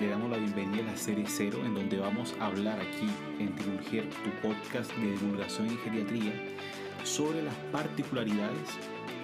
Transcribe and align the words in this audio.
Le 0.00 0.08
damos 0.08 0.28
la 0.28 0.38
bienvenida 0.38 0.82
a 0.82 0.92
la 0.92 0.96
serie 0.96 1.24
cero 1.28 1.58
en 1.64 1.74
donde 1.74 1.98
vamos 1.98 2.34
a 2.40 2.46
hablar 2.46 2.80
aquí 2.80 3.08
en 3.38 3.54
Divulger, 3.54 4.08
tu 4.10 4.30
podcast 4.42 4.92
de 4.96 5.12
divulgación 5.12 5.68
en 5.68 5.78
geriatría, 5.78 6.32
sobre 7.04 7.42
las 7.44 7.54
particularidades 7.70 8.70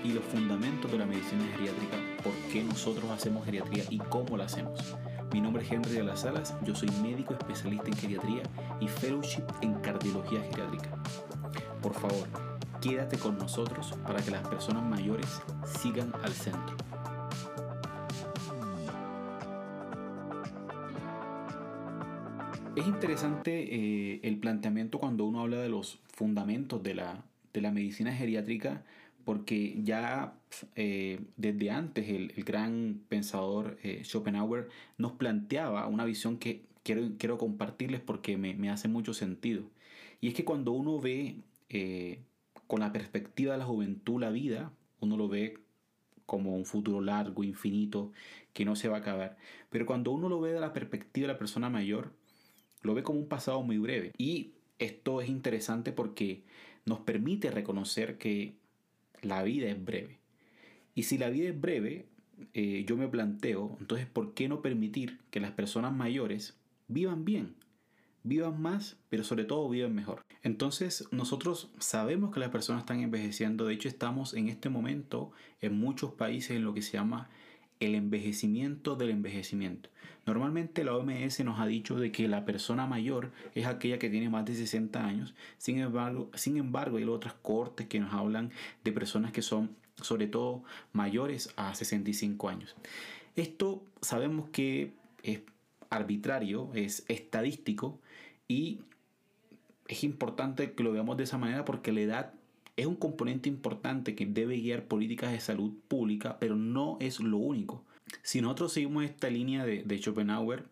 y 0.04 0.12
los 0.12 0.22
fundamentos 0.22 0.92
de 0.92 0.98
la 0.98 1.06
medicina 1.06 1.44
geriátrica, 1.56 1.96
por 2.22 2.32
qué 2.52 2.62
nosotros 2.62 3.10
hacemos 3.10 3.44
geriatría 3.44 3.82
y 3.90 3.98
cómo 3.98 4.36
la 4.36 4.44
hacemos. 4.44 4.96
Mi 5.32 5.40
nombre 5.40 5.64
es 5.64 5.72
Henry 5.72 5.90
de 5.90 6.04
las 6.04 6.20
Salas, 6.20 6.54
yo 6.62 6.74
soy 6.76 6.88
médico 7.02 7.34
especialista 7.34 7.88
en 7.88 7.96
geriatría 7.96 8.42
y 8.78 8.86
fellowship 8.86 9.44
en 9.62 9.74
cardiología 9.80 10.40
geriátrica. 10.42 10.90
Por 11.82 11.94
favor, 11.94 12.28
quédate 12.80 13.18
con 13.18 13.36
nosotros 13.38 13.92
para 14.06 14.22
que 14.22 14.30
las 14.30 14.46
personas 14.46 14.84
mayores 14.84 15.42
sigan 15.80 16.12
al 16.22 16.32
centro. 16.32 16.76
Es 22.80 22.86
interesante 22.86 23.74
eh, 23.74 24.20
el 24.22 24.38
planteamiento 24.38 24.98
cuando 24.98 25.26
uno 25.26 25.42
habla 25.42 25.58
de 25.58 25.68
los 25.68 25.98
fundamentos 26.14 26.82
de 26.82 26.94
la, 26.94 27.22
de 27.52 27.60
la 27.60 27.72
medicina 27.72 28.10
geriátrica, 28.10 28.86
porque 29.26 29.78
ya 29.82 30.32
eh, 30.76 31.20
desde 31.36 31.70
antes 31.70 32.08
el, 32.08 32.32
gran 32.42 33.02
pensador 33.10 33.76
eh, 33.82 34.00
Schopenhauer 34.02 34.70
nos 34.96 35.12
planteaba 35.12 35.86
una 35.88 36.06
visión 36.06 36.38
que 36.38 36.64
quiero, 36.82 37.02
quiero 37.18 37.36
compartirles 37.36 38.00
porque 38.00 38.38
me, 38.38 38.54
me, 38.54 38.70
hace 38.70 38.88
mucho 38.88 39.12
sentido. 39.12 39.64
Y 40.22 40.28
es 40.28 40.34
que 40.34 40.46
cuando 40.46 40.72
uno 40.72 40.98
ve 41.00 41.36
con 42.66 42.80
la 42.80 42.92
perspectiva 42.92 43.52
de 43.52 43.58
la 43.58 43.66
juventud 43.66 44.22
la 44.22 44.30
vida, 44.30 44.72
uno 45.00 45.18
lo 45.18 45.28
ve 45.28 45.58
como 46.24 46.56
un 46.56 46.64
futuro 46.64 47.02
largo, 47.02 47.44
infinito, 47.44 48.10
que 48.54 48.64
no 48.64 48.74
se 48.74 48.88
va 48.88 48.96
a 48.96 49.00
acabar. 49.00 49.36
Pero 49.68 49.84
cuando 49.84 50.12
uno 50.12 50.30
lo 50.30 50.40
ve 50.40 50.52
de 50.52 50.60
la 50.60 50.72
perspectiva 50.72 51.26
de 51.26 51.34
la 51.34 51.38
persona 51.38 51.68
mayor, 51.68 52.18
lo 52.82 52.94
ve 52.94 53.02
como 53.02 53.18
un 53.18 53.28
pasado 53.28 53.62
muy 53.62 53.78
breve. 53.78 54.12
Y 54.18 54.52
esto 54.78 55.20
es 55.20 55.28
interesante 55.28 55.92
porque 55.92 56.42
nos 56.86 57.00
permite 57.00 57.50
reconocer 57.50 58.18
que 58.18 58.54
la 59.22 59.42
vida 59.42 59.68
es 59.68 59.84
breve. 59.84 60.18
Y 60.94 61.04
si 61.04 61.18
la 61.18 61.30
vida 61.30 61.48
es 61.50 61.60
breve, 61.60 62.06
eh, 62.54 62.84
yo 62.86 62.96
me 62.96 63.08
planteo, 63.08 63.76
entonces, 63.80 64.06
¿por 64.06 64.34
qué 64.34 64.48
no 64.48 64.62
permitir 64.62 65.18
que 65.30 65.40
las 65.40 65.52
personas 65.52 65.92
mayores 65.92 66.58
vivan 66.88 67.24
bien? 67.24 67.54
Vivan 68.22 68.60
más, 68.60 68.98
pero 69.08 69.24
sobre 69.24 69.44
todo 69.44 69.68
vivan 69.68 69.94
mejor. 69.94 70.22
Entonces, 70.42 71.06
nosotros 71.10 71.70
sabemos 71.78 72.32
que 72.32 72.40
las 72.40 72.50
personas 72.50 72.82
están 72.82 73.00
envejeciendo. 73.00 73.66
De 73.66 73.74
hecho, 73.74 73.88
estamos 73.88 74.34
en 74.34 74.48
este 74.48 74.68
momento 74.68 75.32
en 75.60 75.78
muchos 75.78 76.12
países 76.12 76.52
en 76.52 76.64
lo 76.64 76.74
que 76.74 76.82
se 76.82 76.92
llama 76.92 77.30
el 77.80 77.94
envejecimiento 77.94 78.94
del 78.94 79.10
envejecimiento. 79.10 79.90
Normalmente 80.26 80.84
la 80.84 80.94
OMS 80.94 81.40
nos 81.40 81.58
ha 81.58 81.66
dicho 81.66 81.98
de 81.98 82.12
que 82.12 82.28
la 82.28 82.44
persona 82.44 82.86
mayor 82.86 83.32
es 83.54 83.66
aquella 83.66 83.98
que 83.98 84.10
tiene 84.10 84.28
más 84.28 84.44
de 84.44 84.54
60 84.54 85.04
años. 85.04 85.34
Sin 85.58 85.78
embargo, 85.78 86.30
sin 86.34 86.58
embargo 86.58 86.98
hay 86.98 87.04
otras 87.04 87.34
cortes 87.34 87.88
que 87.88 87.98
nos 87.98 88.12
hablan 88.12 88.50
de 88.84 88.92
personas 88.92 89.32
que 89.32 89.42
son 89.42 89.70
sobre 89.96 90.26
todo 90.26 90.62
mayores 90.92 91.52
a 91.56 91.74
65 91.74 92.48
años. 92.48 92.76
Esto 93.34 93.82
sabemos 94.02 94.50
que 94.50 94.92
es 95.22 95.40
arbitrario, 95.88 96.70
es 96.74 97.04
estadístico 97.08 97.98
y 98.46 98.80
es 99.88 100.04
importante 100.04 100.72
que 100.72 100.82
lo 100.82 100.92
veamos 100.92 101.16
de 101.16 101.24
esa 101.24 101.38
manera 101.38 101.64
porque 101.64 101.92
la 101.92 102.00
edad 102.00 102.34
es 102.80 102.86
un 102.86 102.96
componente 102.96 103.48
importante 103.48 104.14
que 104.14 104.24
debe 104.24 104.56
guiar 104.56 104.86
políticas 104.86 105.32
de 105.32 105.40
salud 105.40 105.72
pública, 105.86 106.38
pero 106.40 106.56
no 106.56 106.96
es 107.00 107.20
lo 107.20 107.36
único. 107.36 107.84
Si 108.22 108.40
nosotros 108.40 108.72
seguimos 108.72 109.04
esta 109.04 109.28
línea 109.28 109.66
de, 109.66 109.82
de 109.82 109.98
Schopenhauer, 109.98 110.64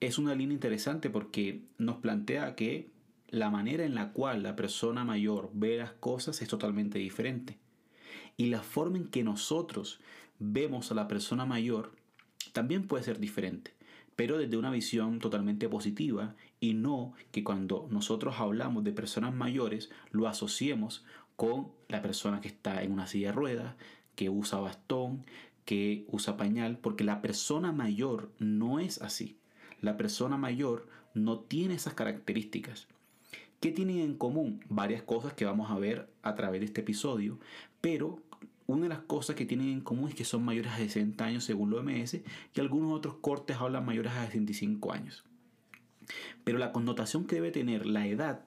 es 0.00 0.18
una 0.18 0.34
línea 0.34 0.54
interesante 0.54 1.10
porque 1.10 1.60
nos 1.76 1.96
plantea 1.96 2.54
que 2.54 2.88
la 3.28 3.50
manera 3.50 3.84
en 3.84 3.94
la 3.94 4.12
cual 4.12 4.42
la 4.42 4.56
persona 4.56 5.04
mayor 5.04 5.50
ve 5.52 5.76
las 5.76 5.92
cosas 5.92 6.40
es 6.40 6.48
totalmente 6.48 6.98
diferente. 6.98 7.58
Y 8.38 8.46
la 8.46 8.62
forma 8.62 8.96
en 8.96 9.08
que 9.08 9.22
nosotros 9.22 10.00
vemos 10.38 10.90
a 10.90 10.94
la 10.94 11.06
persona 11.06 11.44
mayor 11.44 11.92
también 12.52 12.86
puede 12.86 13.04
ser 13.04 13.20
diferente 13.20 13.76
pero 14.16 14.38
desde 14.38 14.56
una 14.56 14.70
visión 14.70 15.18
totalmente 15.18 15.68
positiva 15.68 16.34
y 16.58 16.72
no 16.72 17.12
que 17.30 17.44
cuando 17.44 17.86
nosotros 17.90 18.36
hablamos 18.38 18.82
de 18.82 18.92
personas 18.92 19.34
mayores 19.34 19.90
lo 20.10 20.26
asociemos 20.26 21.04
con 21.36 21.68
la 21.88 22.02
persona 22.02 22.40
que 22.40 22.48
está 22.48 22.82
en 22.82 22.92
una 22.92 23.06
silla 23.06 23.28
de 23.28 23.32
ruedas, 23.32 23.74
que 24.14 24.30
usa 24.30 24.58
bastón, 24.58 25.24
que 25.64 26.06
usa 26.08 26.36
pañal, 26.36 26.78
porque 26.78 27.04
la 27.04 27.20
persona 27.20 27.72
mayor 27.72 28.30
no 28.38 28.80
es 28.80 29.00
así. 29.02 29.36
La 29.80 29.96
persona 29.96 30.36
mayor 30.36 30.88
no 31.14 31.40
tiene 31.40 31.74
esas 31.74 31.94
características. 31.94 32.88
¿Qué 33.60 33.72
tienen 33.72 34.00
en 34.00 34.14
común? 34.16 34.60
Varias 34.68 35.02
cosas 35.02 35.32
que 35.32 35.44
vamos 35.44 35.70
a 35.70 35.78
ver 35.78 36.08
a 36.22 36.34
través 36.34 36.60
de 36.60 36.66
este 36.66 36.82
episodio, 36.82 37.38
pero 37.80 38.20
una 38.66 38.82
de 38.82 38.88
las 38.88 39.00
cosas 39.00 39.36
que 39.36 39.46
tienen 39.46 39.68
en 39.68 39.80
común 39.80 40.08
es 40.08 40.14
que 40.14 40.24
son 40.24 40.44
mayores 40.44 40.72
a 40.72 40.76
60 40.76 41.24
años 41.24 41.44
según 41.44 41.70
la 41.70 41.78
OMS 41.78 42.14
y 42.14 42.60
algunos 42.60 42.92
otros 42.92 43.16
cortes 43.20 43.56
hablan 43.56 43.86
mayores 43.86 44.12
a 44.12 44.26
65 44.26 44.92
años. 44.92 45.24
Pero 46.44 46.58
la 46.58 46.72
connotación 46.72 47.26
que 47.26 47.36
debe 47.36 47.50
tener 47.50 47.86
la 47.86 48.06
edad 48.06 48.40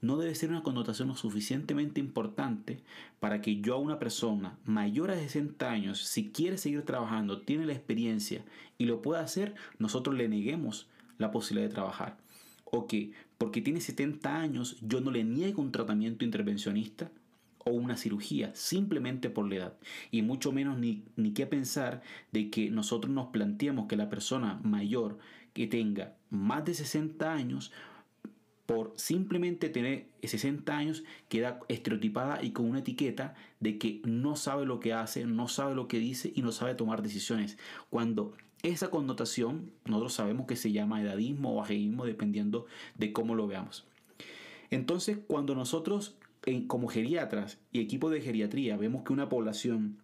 no 0.00 0.18
debe 0.18 0.34
ser 0.34 0.50
una 0.50 0.62
connotación 0.62 1.08
lo 1.08 1.16
suficientemente 1.16 2.00
importante 2.00 2.80
para 3.20 3.40
que 3.40 3.60
yo 3.60 3.74
a 3.74 3.78
una 3.78 3.98
persona 3.98 4.58
mayor 4.64 5.10
a 5.10 5.16
60 5.16 5.70
años, 5.70 5.98
si 5.98 6.30
quiere 6.30 6.58
seguir 6.58 6.82
trabajando, 6.82 7.40
tiene 7.40 7.66
la 7.66 7.72
experiencia 7.72 8.44
y 8.76 8.84
lo 8.84 9.00
puede 9.00 9.22
hacer, 9.22 9.54
nosotros 9.78 10.14
le 10.16 10.28
neguemos 10.28 10.88
la 11.18 11.30
posibilidad 11.30 11.68
de 11.68 11.74
trabajar. 11.74 12.18
O 12.64 12.86
que 12.86 13.12
porque 13.38 13.60
tiene 13.60 13.80
70 13.80 14.36
años 14.36 14.76
yo 14.82 15.00
no 15.00 15.10
le 15.10 15.24
niego 15.24 15.62
un 15.62 15.72
tratamiento 15.72 16.24
intervencionista 16.24 17.10
o 17.64 17.70
una 17.70 17.96
cirugía 17.96 18.54
simplemente 18.54 19.30
por 19.30 19.48
la 19.48 19.56
edad. 19.56 19.74
Y 20.10 20.22
mucho 20.22 20.52
menos 20.52 20.78
ni, 20.78 21.02
ni 21.16 21.32
qué 21.32 21.46
pensar 21.46 22.02
de 22.32 22.50
que 22.50 22.70
nosotros 22.70 23.12
nos 23.12 23.28
planteemos 23.28 23.86
que 23.86 23.96
la 23.96 24.10
persona 24.10 24.60
mayor 24.62 25.18
que 25.54 25.66
tenga 25.66 26.16
más 26.28 26.64
de 26.66 26.74
60 26.74 27.32
años 27.32 27.72
por 28.66 28.92
simplemente 28.96 29.68
tener 29.68 30.08
60 30.22 30.76
años 30.76 31.04
queda 31.28 31.60
estereotipada 31.68 32.42
y 32.42 32.52
con 32.52 32.68
una 32.68 32.80
etiqueta 32.80 33.34
de 33.60 33.78
que 33.78 34.00
no 34.04 34.36
sabe 34.36 34.64
lo 34.64 34.80
que 34.80 34.92
hace, 34.92 35.24
no 35.24 35.48
sabe 35.48 35.74
lo 35.74 35.86
que 35.86 35.98
dice 35.98 36.32
y 36.34 36.42
no 36.42 36.50
sabe 36.50 36.74
tomar 36.74 37.02
decisiones. 37.02 37.58
Cuando 37.90 38.34
esa 38.62 38.90
connotación 38.90 39.70
nosotros 39.84 40.14
sabemos 40.14 40.46
que 40.46 40.56
se 40.56 40.72
llama 40.72 41.02
edadismo 41.02 41.54
o 41.54 41.62
ajeísmo 41.62 42.06
dependiendo 42.06 42.66
de 42.96 43.12
cómo 43.12 43.34
lo 43.34 43.46
veamos. 43.46 43.86
Entonces, 44.70 45.18
cuando 45.26 45.54
nosotros 45.54 46.16
como 46.66 46.88
geriatras 46.88 47.58
y 47.72 47.80
equipo 47.80 48.10
de 48.10 48.20
geriatría 48.20 48.76
vemos 48.76 49.02
que 49.02 49.12
una 49.12 49.28
población 49.28 49.98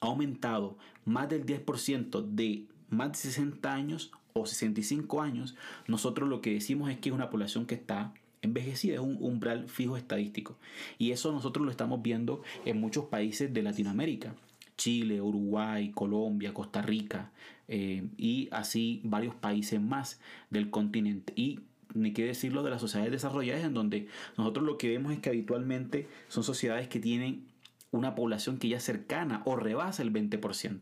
ha 0.00 0.06
aumentado 0.06 0.76
más 1.04 1.28
del 1.28 1.46
10% 1.46 2.22
de 2.22 2.66
más 2.90 3.12
de 3.12 3.18
60 3.18 3.72
años 3.72 4.12
o 4.32 4.46
65 4.46 5.22
años, 5.22 5.56
nosotros 5.86 6.28
lo 6.28 6.40
que 6.40 6.54
decimos 6.54 6.90
es 6.90 6.98
que 6.98 7.08
es 7.08 7.14
una 7.14 7.30
población 7.30 7.66
que 7.66 7.74
está 7.74 8.12
envejecida, 8.42 8.94
es 8.94 9.00
un 9.00 9.16
umbral 9.20 9.68
fijo 9.68 9.96
estadístico. 9.96 10.56
Y 10.98 11.12
eso 11.12 11.32
nosotros 11.32 11.64
lo 11.64 11.70
estamos 11.70 12.02
viendo 12.02 12.42
en 12.64 12.80
muchos 12.80 13.06
países 13.06 13.52
de 13.52 13.62
Latinoamérica. 13.62 14.34
Chile, 14.76 15.20
Uruguay, 15.20 15.90
Colombia, 15.90 16.54
Costa 16.54 16.80
Rica 16.80 17.30
eh, 17.68 18.08
y 18.16 18.48
así 18.50 19.02
varios 19.04 19.34
países 19.34 19.78
más 19.78 20.20
del 20.48 20.70
continente. 20.70 21.34
Y 21.36 21.60
ni 21.92 22.12
qué 22.12 22.24
decirlo 22.24 22.62
de 22.62 22.70
las 22.70 22.80
sociedades 22.80 23.12
desarrolladas 23.12 23.64
en 23.64 23.74
donde 23.74 24.08
nosotros 24.38 24.64
lo 24.64 24.78
que 24.78 24.88
vemos 24.88 25.12
es 25.12 25.18
que 25.18 25.28
habitualmente 25.28 26.08
son 26.28 26.44
sociedades 26.44 26.88
que 26.88 26.98
tienen 26.98 27.44
una 27.90 28.14
población 28.14 28.58
que 28.58 28.68
ya 28.68 28.76
es 28.76 28.84
cercana 28.84 29.42
o 29.44 29.56
rebasa 29.56 30.02
el 30.02 30.12
20%. 30.12 30.80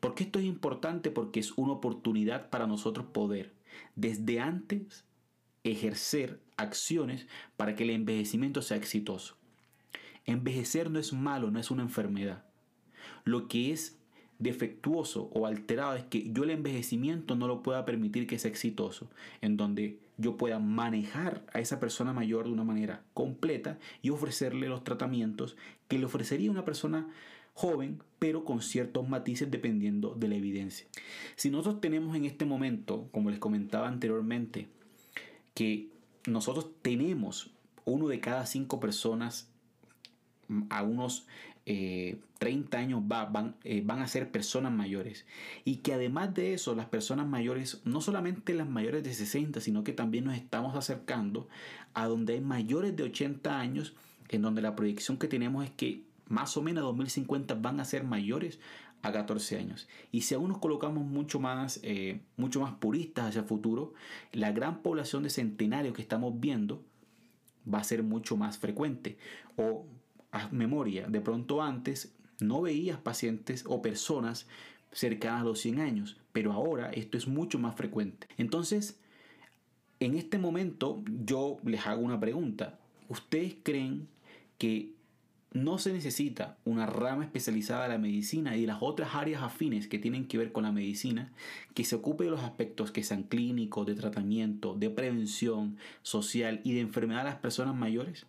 ¿Por 0.00 0.14
qué 0.14 0.24
esto 0.24 0.38
es 0.38 0.44
importante? 0.44 1.10
Porque 1.10 1.40
es 1.40 1.52
una 1.52 1.72
oportunidad 1.72 2.50
para 2.50 2.66
nosotros 2.66 3.06
poder 3.06 3.52
desde 3.96 4.40
antes 4.40 5.04
ejercer 5.64 6.40
acciones 6.56 7.26
para 7.56 7.74
que 7.74 7.84
el 7.84 7.90
envejecimiento 7.90 8.62
sea 8.62 8.76
exitoso. 8.76 9.36
Envejecer 10.26 10.90
no 10.90 10.98
es 10.98 11.12
malo, 11.12 11.50
no 11.50 11.58
es 11.58 11.70
una 11.70 11.82
enfermedad. 11.82 12.44
Lo 13.24 13.48
que 13.48 13.72
es 13.72 13.98
defectuoso 14.44 15.30
o 15.32 15.46
alterado 15.46 15.96
es 15.96 16.04
que 16.04 16.30
yo 16.30 16.44
el 16.44 16.50
envejecimiento 16.50 17.34
no 17.34 17.48
lo 17.48 17.64
pueda 17.64 17.84
permitir 17.84 18.28
que 18.28 18.38
sea 18.38 18.50
exitoso, 18.52 19.10
en 19.40 19.56
donde 19.56 19.98
yo 20.16 20.36
pueda 20.36 20.60
manejar 20.60 21.44
a 21.52 21.58
esa 21.58 21.80
persona 21.80 22.12
mayor 22.12 22.44
de 22.44 22.52
una 22.52 22.62
manera 22.62 23.02
completa 23.14 23.80
y 24.02 24.10
ofrecerle 24.10 24.68
los 24.68 24.84
tratamientos 24.84 25.56
que 25.88 25.98
le 25.98 26.04
ofrecería 26.04 26.52
una 26.52 26.64
persona 26.64 27.08
joven, 27.54 28.00
pero 28.20 28.44
con 28.44 28.62
ciertos 28.62 29.08
matices 29.08 29.50
dependiendo 29.50 30.14
de 30.14 30.28
la 30.28 30.36
evidencia. 30.36 30.86
Si 31.34 31.50
nosotros 31.50 31.80
tenemos 31.80 32.14
en 32.14 32.24
este 32.24 32.44
momento, 32.44 33.08
como 33.10 33.30
les 33.30 33.40
comentaba 33.40 33.88
anteriormente, 33.88 34.68
que 35.54 35.88
nosotros 36.26 36.70
tenemos 36.82 37.50
uno 37.84 38.08
de 38.08 38.20
cada 38.20 38.46
cinco 38.46 38.78
personas 38.80 39.48
a 40.68 40.82
unos 40.82 41.26
30 41.64 42.18
30 42.44 42.76
años 42.76 43.02
va, 43.10 43.24
van, 43.24 43.56
eh, 43.64 43.82
van 43.82 44.02
a 44.02 44.06
ser 44.06 44.30
personas 44.30 44.70
mayores. 44.70 45.24
Y 45.64 45.76
que 45.76 45.94
además 45.94 46.34
de 46.34 46.52
eso, 46.52 46.74
las 46.74 46.84
personas 46.84 47.26
mayores, 47.26 47.80
no 47.86 48.02
solamente 48.02 48.52
las 48.52 48.68
mayores 48.68 49.02
de 49.02 49.14
60, 49.14 49.60
sino 49.60 49.82
que 49.82 49.94
también 49.94 50.26
nos 50.26 50.36
estamos 50.36 50.76
acercando 50.76 51.48
a 51.94 52.06
donde 52.06 52.34
hay 52.34 52.42
mayores 52.42 52.94
de 52.96 53.04
80 53.04 53.58
años, 53.58 53.94
en 54.28 54.42
donde 54.42 54.60
la 54.60 54.76
proyección 54.76 55.16
que 55.16 55.26
tenemos 55.26 55.64
es 55.64 55.70
que 55.70 56.02
más 56.28 56.54
o 56.58 56.62
menos 56.62 56.82
a 56.82 56.86
2050 56.88 57.54
van 57.54 57.80
a 57.80 57.86
ser 57.86 58.04
mayores 58.04 58.58
a 59.00 59.10
14 59.10 59.56
años. 59.56 59.88
Y 60.12 60.20
si 60.20 60.34
aún 60.34 60.50
nos 60.50 60.58
colocamos 60.58 61.02
mucho 61.02 61.40
más, 61.40 61.80
eh, 61.82 62.20
mucho 62.36 62.60
más 62.60 62.74
puristas 62.74 63.28
hacia 63.28 63.40
el 63.40 63.46
futuro, 63.46 63.94
la 64.32 64.52
gran 64.52 64.82
población 64.82 65.22
de 65.22 65.30
centenarios 65.30 65.94
que 65.94 66.02
estamos 66.02 66.38
viendo 66.38 66.84
va 67.72 67.78
a 67.78 67.84
ser 67.84 68.02
mucho 68.02 68.36
más 68.36 68.58
frecuente. 68.58 69.16
O 69.56 69.86
a 70.30 70.48
memoria, 70.48 71.06
de 71.06 71.20
pronto 71.20 71.62
antes 71.62 72.13
no 72.40 72.62
veías 72.62 72.98
pacientes 72.98 73.64
o 73.66 73.82
personas 73.82 74.46
cercanas 74.92 75.42
a 75.42 75.44
los 75.44 75.60
100 75.60 75.80
años, 75.80 76.16
pero 76.32 76.52
ahora 76.52 76.90
esto 76.90 77.18
es 77.18 77.26
mucho 77.26 77.58
más 77.58 77.74
frecuente. 77.74 78.28
Entonces, 78.36 78.98
en 80.00 80.14
este 80.16 80.38
momento 80.38 81.02
yo 81.24 81.58
les 81.64 81.86
hago 81.86 82.02
una 82.02 82.20
pregunta. 82.20 82.78
¿Ustedes 83.08 83.56
creen 83.62 84.08
que 84.58 84.94
no 85.54 85.78
se 85.78 85.92
necesita 85.92 86.58
una 86.64 86.84
rama 86.84 87.24
especializada 87.24 87.84
de 87.84 87.90
la 87.90 87.98
medicina 87.98 88.56
y 88.56 88.62
de 88.62 88.66
las 88.66 88.78
otras 88.80 89.14
áreas 89.14 89.40
afines 89.40 89.86
que 89.86 90.00
tienen 90.00 90.26
que 90.26 90.36
ver 90.36 90.50
con 90.50 90.64
la 90.64 90.72
medicina 90.72 91.32
que 91.74 91.84
se 91.84 91.94
ocupe 91.94 92.24
de 92.24 92.30
los 92.30 92.42
aspectos 92.42 92.90
que 92.90 93.04
sean 93.04 93.22
clínicos, 93.22 93.86
de 93.86 93.94
tratamiento, 93.94 94.74
de 94.74 94.90
prevención 94.90 95.76
social 96.02 96.60
y 96.64 96.74
de 96.74 96.80
enfermedad 96.80 97.20
de 97.20 97.30
las 97.30 97.38
personas 97.38 97.76
mayores? 97.76 98.26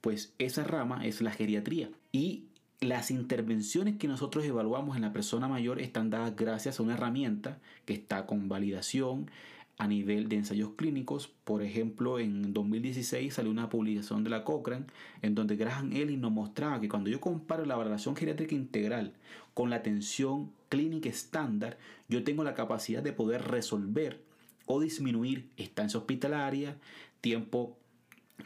Pues 0.00 0.32
esa 0.38 0.62
rama 0.62 1.04
es 1.04 1.20
la 1.20 1.32
geriatría. 1.32 1.90
Y 2.12 2.44
las 2.80 3.10
intervenciones 3.10 3.96
que 3.96 4.06
nosotros 4.06 4.44
evaluamos 4.44 4.96
en 4.96 5.02
la 5.02 5.12
persona 5.12 5.48
mayor 5.48 5.80
están 5.80 6.10
dadas 6.10 6.36
gracias 6.36 6.78
a 6.78 6.82
una 6.82 6.94
herramienta 6.94 7.58
que 7.84 7.94
está 7.94 8.26
con 8.26 8.48
validación 8.48 9.30
a 9.78 9.86
nivel 9.86 10.28
de 10.28 10.36
ensayos 10.36 10.70
clínicos. 10.76 11.28
Por 11.44 11.62
ejemplo, 11.62 12.18
en 12.18 12.52
2016 12.52 13.34
salió 13.34 13.50
una 13.50 13.68
publicación 13.68 14.22
de 14.22 14.30
la 14.30 14.44
Cochrane 14.44 14.86
en 15.22 15.34
donde 15.34 15.56
Graham 15.56 15.92
Ellis 15.92 16.18
nos 16.18 16.32
mostraba 16.32 16.80
que 16.80 16.88
cuando 16.88 17.10
yo 17.10 17.20
comparo 17.20 17.64
la 17.64 17.76
valoración 17.76 18.14
geriátrica 18.14 18.54
integral 18.54 19.12
con 19.54 19.70
la 19.70 19.76
atención 19.76 20.52
clínica 20.68 21.08
estándar, 21.08 21.78
yo 22.08 22.22
tengo 22.22 22.44
la 22.44 22.54
capacidad 22.54 23.02
de 23.02 23.12
poder 23.12 23.42
resolver 23.42 24.20
o 24.66 24.80
disminuir 24.80 25.48
estancia 25.56 25.98
hospitalaria, 25.98 26.76
tiempo 27.20 27.76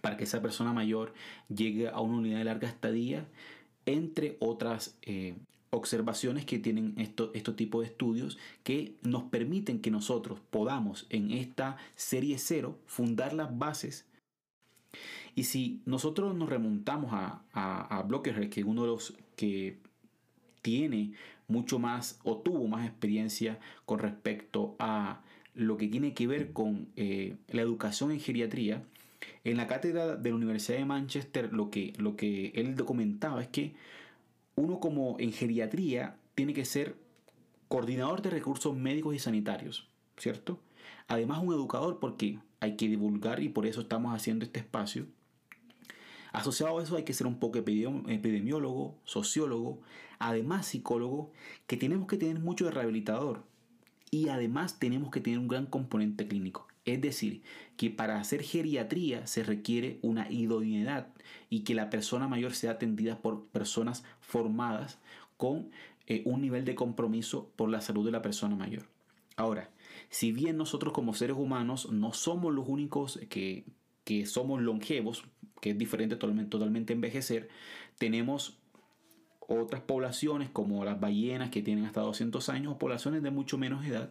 para 0.00 0.16
que 0.16 0.24
esa 0.24 0.40
persona 0.40 0.72
mayor 0.72 1.12
llegue 1.54 1.88
a 1.88 2.00
una 2.00 2.18
unidad 2.18 2.38
de 2.38 2.44
larga 2.44 2.68
estadía 2.68 3.26
entre 3.86 4.36
otras 4.40 4.96
eh, 5.02 5.34
observaciones 5.70 6.44
que 6.44 6.58
tienen 6.58 6.94
estos 6.98 7.30
este 7.34 7.52
tipo 7.52 7.80
de 7.80 7.86
estudios 7.86 8.38
que 8.62 8.94
nos 9.02 9.24
permiten 9.24 9.80
que 9.80 9.90
nosotros 9.90 10.38
podamos 10.50 11.06
en 11.10 11.30
esta 11.30 11.76
serie 11.96 12.38
cero 12.38 12.78
fundar 12.86 13.32
las 13.32 13.56
bases. 13.58 14.06
Y 15.34 15.44
si 15.44 15.80
nosotros 15.86 16.34
nos 16.34 16.50
remontamos 16.50 17.12
a, 17.14 17.42
a, 17.52 17.98
a 17.98 18.22
que 18.50 18.60
es 18.60 18.66
uno 18.66 18.82
de 18.82 18.88
los 18.88 19.14
que 19.34 19.78
tiene 20.60 21.12
mucho 21.48 21.78
más 21.78 22.20
o 22.22 22.36
tuvo 22.36 22.66
más 22.68 22.86
experiencia 22.86 23.58
con 23.86 23.98
respecto 23.98 24.76
a 24.78 25.22
lo 25.54 25.76
que 25.76 25.88
tiene 25.88 26.14
que 26.14 26.26
ver 26.26 26.52
con 26.52 26.88
eh, 26.96 27.36
la 27.48 27.62
educación 27.62 28.10
en 28.10 28.20
geriatría, 28.20 28.82
en 29.44 29.56
la 29.56 29.66
cátedra 29.66 30.16
de 30.16 30.30
la 30.30 30.36
Universidad 30.36 30.78
de 30.78 30.84
Manchester 30.84 31.52
lo 31.52 31.70
que, 31.70 31.92
lo 31.98 32.16
que 32.16 32.52
él 32.54 32.76
documentaba 32.76 33.42
es 33.42 33.48
que 33.48 33.74
uno 34.54 34.80
como 34.80 35.16
en 35.18 35.32
geriatría 35.32 36.16
tiene 36.34 36.54
que 36.54 36.64
ser 36.64 36.96
coordinador 37.68 38.22
de 38.22 38.30
recursos 38.30 38.76
médicos 38.76 39.14
y 39.14 39.18
sanitarios, 39.18 39.88
¿cierto? 40.16 40.60
Además 41.08 41.40
un 41.42 41.54
educador 41.54 41.98
porque 41.98 42.38
hay 42.60 42.76
que 42.76 42.88
divulgar 42.88 43.42
y 43.42 43.48
por 43.48 43.66
eso 43.66 43.80
estamos 43.80 44.14
haciendo 44.14 44.44
este 44.44 44.60
espacio. 44.60 45.06
Asociado 46.32 46.78
a 46.78 46.82
eso 46.82 46.96
hay 46.96 47.04
que 47.04 47.12
ser 47.12 47.26
un 47.26 47.38
poco 47.38 47.58
epidemiólogo, 47.58 48.96
sociólogo, 49.04 49.80
además 50.18 50.66
psicólogo, 50.66 51.30
que 51.66 51.76
tenemos 51.76 52.06
que 52.06 52.16
tener 52.16 52.38
mucho 52.38 52.64
de 52.64 52.70
rehabilitador 52.70 53.44
y 54.10 54.28
además 54.28 54.78
tenemos 54.78 55.10
que 55.10 55.20
tener 55.20 55.38
un 55.38 55.48
gran 55.48 55.66
componente 55.66 56.26
clínico. 56.26 56.68
Es 56.84 57.00
decir, 57.00 57.42
que 57.76 57.90
para 57.90 58.18
hacer 58.18 58.42
geriatría 58.42 59.26
se 59.26 59.44
requiere 59.44 59.98
una 60.02 60.30
idoneidad 60.30 61.08
y 61.48 61.60
que 61.60 61.74
la 61.74 61.90
persona 61.90 62.26
mayor 62.26 62.54
sea 62.54 62.72
atendida 62.72 63.18
por 63.20 63.46
personas 63.46 64.04
formadas 64.20 64.98
con 65.36 65.70
eh, 66.06 66.22
un 66.24 66.40
nivel 66.40 66.64
de 66.64 66.74
compromiso 66.74 67.52
por 67.54 67.68
la 67.68 67.80
salud 67.80 68.04
de 68.04 68.10
la 68.10 68.22
persona 68.22 68.56
mayor. 68.56 68.88
Ahora, 69.36 69.70
si 70.10 70.32
bien 70.32 70.56
nosotros 70.56 70.92
como 70.92 71.14
seres 71.14 71.36
humanos 71.36 71.90
no 71.90 72.12
somos 72.12 72.52
los 72.52 72.68
únicos 72.68 73.20
que, 73.28 73.64
que 74.04 74.26
somos 74.26 74.60
longevos, 74.60 75.24
que 75.60 75.70
es 75.70 75.78
diferente 75.78 76.16
totalmente, 76.16 76.50
totalmente 76.50 76.92
envejecer, 76.92 77.48
tenemos 77.98 78.58
otras 79.38 79.82
poblaciones 79.82 80.50
como 80.50 80.84
las 80.84 80.98
ballenas 80.98 81.50
que 81.50 81.62
tienen 81.62 81.84
hasta 81.84 82.00
200 82.00 82.48
años 82.48 82.72
o 82.74 82.78
poblaciones 82.78 83.22
de 83.22 83.30
mucho 83.30 83.58
menos 83.58 83.84
edad 83.84 84.10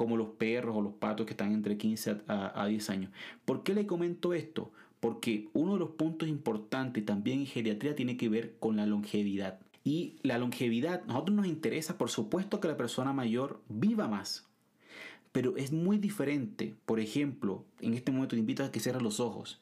como 0.00 0.16
los 0.16 0.28
perros 0.28 0.74
o 0.78 0.80
los 0.80 0.94
patos 0.94 1.26
que 1.26 1.34
están 1.34 1.52
entre 1.52 1.76
15 1.76 2.22
a, 2.26 2.66
10 2.66 2.88
años. 2.88 3.10
¿Por 3.44 3.62
qué 3.62 3.74
le 3.74 3.86
comento 3.86 4.32
esto? 4.32 4.72
Porque 4.98 5.50
uno 5.52 5.74
de 5.74 5.78
los 5.78 5.90
puntos 5.90 6.26
importantes 6.26 7.04
también 7.04 7.40
en 7.40 7.46
geriatría 7.46 7.94
tiene 7.94 8.16
que 8.16 8.30
ver 8.30 8.56
con 8.58 8.78
la 8.78 8.86
longevidad. 8.86 9.60
Y 9.84 10.16
la 10.22 10.38
longevidad, 10.38 11.04
nosotros 11.04 11.36
nos 11.36 11.46
interesa, 11.46 11.98
por 11.98 12.08
supuesto, 12.08 12.60
que 12.60 12.68
la 12.68 12.78
persona 12.78 13.12
mayor 13.12 13.60
viva 13.68 14.08
más. 14.08 14.48
Pero 15.32 15.58
es 15.58 15.70
muy 15.70 15.98
diferente, 15.98 16.74
por 16.86 16.98
ejemplo, 16.98 17.66
en 17.82 17.92
este 17.92 18.10
momento 18.10 18.36
te 18.36 18.40
invito 18.40 18.64
a 18.64 18.72
que 18.72 18.80
cierres 18.80 19.02
los 19.02 19.20
ojos 19.20 19.60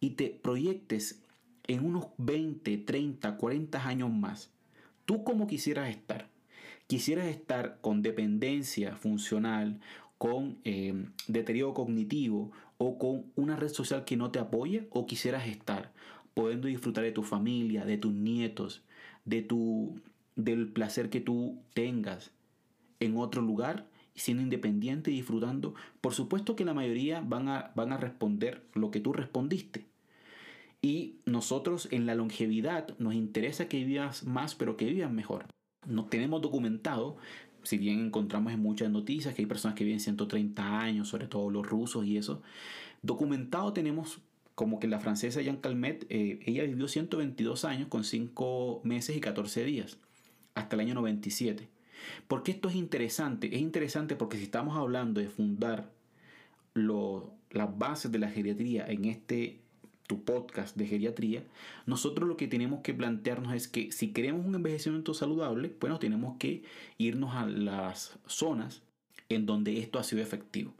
y 0.00 0.10
te 0.10 0.30
proyectes 0.30 1.22
en 1.62 1.84
unos 1.84 2.06
20, 2.18 2.76
30, 2.78 3.36
40 3.36 3.86
años 3.86 4.10
más. 4.10 4.50
¿Tú 5.04 5.22
cómo 5.22 5.46
quisieras 5.46 5.90
estar? 5.90 6.28
Quisieras 6.86 7.26
estar 7.26 7.78
con 7.80 8.02
dependencia 8.02 8.96
funcional, 8.96 9.80
con 10.18 10.58
eh, 10.64 11.06
deterioro 11.26 11.74
cognitivo 11.74 12.52
o 12.78 12.98
con 12.98 13.26
una 13.34 13.56
red 13.56 13.68
social 13.68 14.04
que 14.04 14.16
no 14.16 14.30
te 14.30 14.38
apoye 14.38 14.86
o 14.90 15.06
quisieras 15.06 15.46
estar 15.46 15.92
pudiendo 16.34 16.68
disfrutar 16.68 17.04
de 17.04 17.12
tu 17.12 17.22
familia, 17.22 17.84
de 17.84 17.96
tus 17.96 18.12
nietos, 18.12 18.82
de 19.24 19.42
tu, 19.42 20.00
del 20.36 20.68
placer 20.68 21.08
que 21.08 21.20
tú 21.20 21.58
tengas 21.72 22.30
en 23.00 23.16
otro 23.16 23.42
lugar, 23.42 23.86
siendo 24.14 24.42
independiente 24.42 25.10
y 25.10 25.16
disfrutando, 25.16 25.74
por 26.00 26.14
supuesto 26.14 26.54
que 26.54 26.64
la 26.64 26.74
mayoría 26.74 27.20
van 27.20 27.48
a, 27.48 27.72
van 27.74 27.92
a 27.92 27.96
responder 27.96 28.62
lo 28.74 28.90
que 28.90 29.00
tú 29.00 29.12
respondiste. 29.12 29.86
Y 30.82 31.16
nosotros 31.24 31.88
en 31.90 32.06
la 32.06 32.14
longevidad 32.14 32.96
nos 32.98 33.14
interesa 33.14 33.68
que 33.68 33.82
vivas 33.84 34.24
más, 34.24 34.54
pero 34.54 34.76
que 34.76 34.84
vivas 34.84 35.10
mejor 35.10 35.46
no 35.86 36.06
tenemos 36.06 36.42
documentado, 36.42 37.16
si 37.62 37.78
bien 37.78 38.00
encontramos 38.06 38.52
en 38.52 38.60
muchas 38.60 38.90
noticias 38.90 39.34
que 39.34 39.42
hay 39.42 39.46
personas 39.46 39.76
que 39.76 39.84
viven 39.84 40.00
130 40.00 40.80
años, 40.80 41.08
sobre 41.08 41.26
todo 41.26 41.50
los 41.50 41.66
rusos 41.66 42.06
y 42.06 42.16
eso, 42.16 42.42
documentado 43.02 43.72
tenemos 43.72 44.20
como 44.54 44.80
que 44.80 44.88
la 44.88 45.00
francesa 45.00 45.42
Jean 45.42 45.58
Calmet, 45.58 46.06
eh, 46.08 46.40
ella 46.46 46.64
vivió 46.64 46.88
122 46.88 47.64
años 47.64 47.88
con 47.88 48.04
5 48.04 48.80
meses 48.84 49.16
y 49.16 49.20
14 49.20 49.64
días, 49.64 49.98
hasta 50.54 50.76
el 50.76 50.80
año 50.80 50.94
97. 50.94 51.68
¿Por 52.26 52.42
qué 52.42 52.52
esto 52.52 52.68
es 52.68 52.74
interesante? 52.74 53.54
Es 53.54 53.60
interesante 53.60 54.16
porque 54.16 54.38
si 54.38 54.44
estamos 54.44 54.76
hablando 54.76 55.20
de 55.20 55.28
fundar 55.28 55.90
las 56.74 57.78
bases 57.78 58.12
de 58.12 58.18
la 58.18 58.30
geriatría 58.30 58.86
en 58.86 59.04
este 59.06 59.60
tu 60.06 60.24
podcast 60.24 60.76
de 60.76 60.86
geriatría, 60.86 61.44
nosotros 61.84 62.28
lo 62.28 62.36
que 62.36 62.48
tenemos 62.48 62.80
que 62.80 62.94
plantearnos 62.94 63.54
es 63.54 63.68
que 63.68 63.92
si 63.92 64.12
queremos 64.12 64.46
un 64.46 64.54
envejecimiento 64.54 65.14
saludable, 65.14 65.74
bueno, 65.80 65.98
tenemos 65.98 66.36
que 66.38 66.62
irnos 66.98 67.34
a 67.34 67.46
las 67.46 68.18
zonas 68.26 68.82
en 69.28 69.46
donde 69.46 69.78
esto 69.78 69.98
ha 69.98 70.04
sido 70.04 70.22
efectivo. 70.22 70.72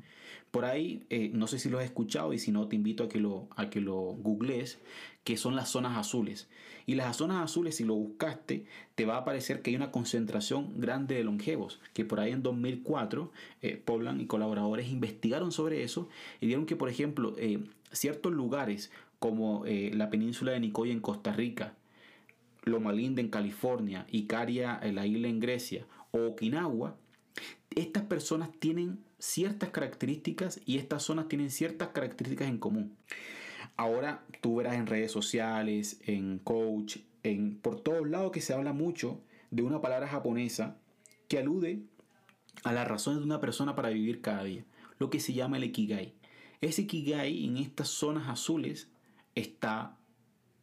Por 0.51 0.65
ahí, 0.65 1.05
eh, 1.11 1.31
no 1.35 1.47
sé 1.49 1.59
si 1.59 1.69
lo 1.69 1.79
has 1.79 1.85
escuchado 1.85 2.33
y 2.33 2.39
si 2.39 2.51
no, 2.51 2.69
te 2.69 2.77
invito 2.77 3.05
a 3.05 3.09
que 3.09 3.21
lo, 3.21 3.49
a 3.57 3.69
que 3.69 3.81
lo 3.81 3.95
googlees, 3.95 4.79
que 5.25 5.37
son 5.37 5.57
las 5.57 5.69
zonas 5.69 5.99
azules. 5.99 6.49
Y 6.87 6.95
las 6.95 7.17
zonas 7.17 7.43
azules, 7.43 7.77
si 7.77 7.85
lo 7.85 7.95
buscaste, 7.95 8.65
te 8.95 9.05
va 9.05 9.17
a 9.17 9.19
aparecer 9.19 9.61
que 9.61 9.71
hay 9.71 9.77
una 9.77 9.91
concentración 9.91 10.81
grande 10.81 11.17
de 11.17 11.25
longevos, 11.25 11.81
que 11.93 12.05
por 12.05 12.21
ahí 12.21 12.31
en 12.31 12.45
2004, 12.45 13.33
eh, 13.61 13.77
Poblan 13.85 14.21
y 14.21 14.27
colaboradores 14.27 14.89
investigaron 14.89 15.51
sobre 15.51 15.83
eso 15.83 16.09
y 16.41 16.47
vieron 16.47 16.65
que, 16.65 16.77
por 16.77 16.89
ejemplo, 16.89 17.35
eh, 17.39 17.59
ciertos 17.91 18.33
lugares 18.33 18.93
como 19.19 19.65
eh, 19.67 19.91
la 19.95 20.11
península 20.11 20.53
de 20.53 20.61
Nicoya 20.61 20.93
en 20.93 21.01
Costa 21.01 21.33
Rica, 21.33 21.75
Loma 22.65 22.93
Linda 22.93 23.21
en 23.21 23.29
California, 23.29 24.07
Icaria, 24.11 24.79
en 24.83 24.95
la 24.95 25.07
isla 25.07 25.29
en 25.29 25.41
Grecia 25.41 25.87
o 26.11 26.27
Okinawa, 26.27 26.97
estas 27.71 28.05
personas 28.05 28.51
tienen 28.59 29.05
ciertas 29.19 29.71
características 29.71 30.61
y 30.65 30.79
estas 30.79 31.03
zonas 31.03 31.29
tienen 31.29 31.51
ciertas 31.51 31.89
características 31.89 32.49
en 32.49 32.59
común. 32.59 32.97
Ahora 33.77 34.25
tú 34.41 34.57
verás 34.57 34.75
en 34.77 34.87
redes 34.87 35.13
sociales, 35.13 36.01
en 36.07 36.39
coach, 36.39 36.99
en 37.23 37.59
por 37.59 37.81
todos 37.81 38.09
lados 38.09 38.33
que 38.33 38.41
se 38.41 38.55
habla 38.55 38.73
mucho 38.73 39.21
de 39.51 39.63
una 39.63 39.81
palabra 39.81 40.09
japonesa 40.09 40.79
que 41.29 41.39
alude 41.39 41.83
a 42.65 42.73
las 42.73 42.89
razones 42.89 43.21
de 43.21 43.27
una 43.27 43.41
persona 43.41 43.75
para 43.75 43.91
vivir 43.91 44.21
cada 44.23 44.45
día, 44.45 44.65
lo 44.99 45.11
que 45.11 45.21
se 45.21 45.35
llama 45.35 45.59
el 45.59 45.65
ikigai. 45.65 46.15
Ese 46.61 46.83
ikigai 46.83 47.45
en 47.45 47.59
estas 47.59 47.89
zonas 47.89 48.29
azules 48.29 48.89
está 49.37 49.97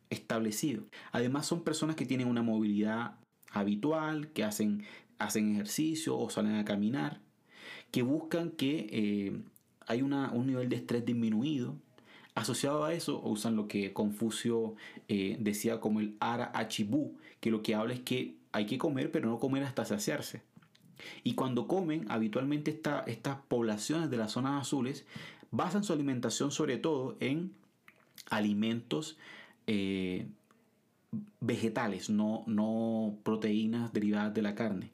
establecido. 0.10 0.84
Además 1.14 1.46
son 1.46 1.64
personas 1.64 1.96
que 1.96 2.06
tienen 2.06 2.28
una 2.28 2.44
movilidad 2.44 3.16
habitual, 3.52 4.30
que 4.30 4.44
hacen, 4.44 4.84
hacen 5.20 5.54
ejercicio 5.54 6.18
o 6.18 6.30
salen 6.30 6.56
a 6.56 6.66
caminar, 6.66 7.22
que 7.92 8.02
buscan 8.02 8.52
que 8.52 8.88
eh, 8.92 9.42
hay 9.88 10.02
un 10.02 10.48
nivel 10.48 10.68
de 10.68 10.76
estrés 10.76 11.06
disminuido. 11.06 11.76
Asociado 12.36 12.84
a 12.84 12.94
eso, 12.94 13.22
usan 13.22 13.56
lo 13.56 13.68
que 13.68 13.94
Confucio 13.94 14.76
eh, 15.08 15.38
decía 15.40 15.80
como 15.80 16.00
el 16.00 16.18
ara 16.20 16.52
achibu, 16.56 17.16
que 17.40 17.52
lo 17.52 17.62
que 17.62 17.76
habla 17.76 17.94
es 17.94 18.00
que 18.00 18.36
hay 18.52 18.66
que 18.66 18.80
comer, 18.80 19.12
pero 19.12 19.30
no 19.30 19.40
comer 19.40 19.64
hasta 19.64 19.86
saciarse. 19.86 20.42
Y 21.24 21.36
cuando 21.36 21.68
comen, 21.68 22.06
habitualmente 22.10 22.72
estas 23.08 23.38
poblaciones 23.48 24.10
de 24.10 24.18
las 24.18 24.32
zonas 24.32 24.62
azules 24.62 25.06
basan 25.52 25.84
su 25.84 25.94
alimentación 25.94 26.52
sobre 26.52 26.78
todo 26.78 27.18
en 27.20 27.54
alimentos 28.30 29.18
eh, 29.68 30.28
vegetales, 31.40 32.10
no, 32.10 32.44
no 32.48 33.18
proteínas 33.24 33.94
derivadas 33.94 34.34
de 34.34 34.42
la 34.42 34.56
carne. 34.56 34.92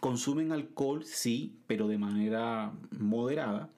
Consumen 0.00 0.52
alcohol, 0.52 1.04
sí, 1.04 1.58
pero 1.66 1.88
de 1.88 1.98
manera 1.98 2.72
moderada. 2.98 3.70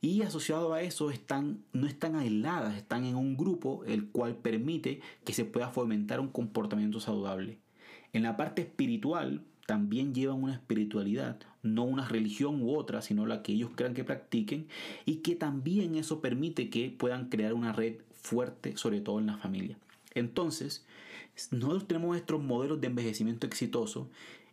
Y 0.00 0.22
asociado 0.22 0.72
a 0.72 0.82
eso 0.82 1.10
están, 1.10 1.62
no 1.74 1.86
están 1.86 2.16
aisladas, 2.16 2.76
están 2.76 3.04
en 3.04 3.16
un 3.16 3.36
grupo 3.36 3.84
el 3.84 4.08
cual 4.08 4.36
permite 4.36 5.02
que 5.24 5.34
se 5.34 5.44
pueda 5.44 5.68
fomentar 5.68 6.20
un 6.20 6.28
comportamiento 6.28 7.00
saludable. 7.00 7.58
En 8.14 8.22
la 8.22 8.36
parte 8.36 8.62
espiritual 8.62 9.44
también 9.70 10.12
llevan 10.12 10.42
una 10.42 10.54
espiritualidad, 10.54 11.38
no 11.62 11.84
una 11.84 12.08
religión 12.08 12.60
u 12.60 12.74
otra, 12.74 13.02
sino 13.02 13.24
la 13.24 13.40
que 13.44 13.52
ellos 13.52 13.70
crean 13.76 13.94
que 13.94 14.02
practiquen 14.02 14.66
y 15.06 15.18
que 15.18 15.36
también 15.36 15.94
eso 15.94 16.20
permite 16.20 16.70
que 16.70 16.90
puedan 16.90 17.28
crear 17.28 17.54
una 17.54 17.72
red 17.72 17.98
fuerte, 18.10 18.76
sobre 18.76 19.00
todo 19.00 19.20
en 19.20 19.26
la 19.26 19.36
familia. 19.36 19.78
Entonces, 20.12 20.84
nosotros 21.52 21.86
tenemos 21.86 22.08
nuestros 22.08 22.42
modelos 22.42 22.80
de 22.80 22.88
envejecimiento 22.88 23.46
exitoso 23.46 24.10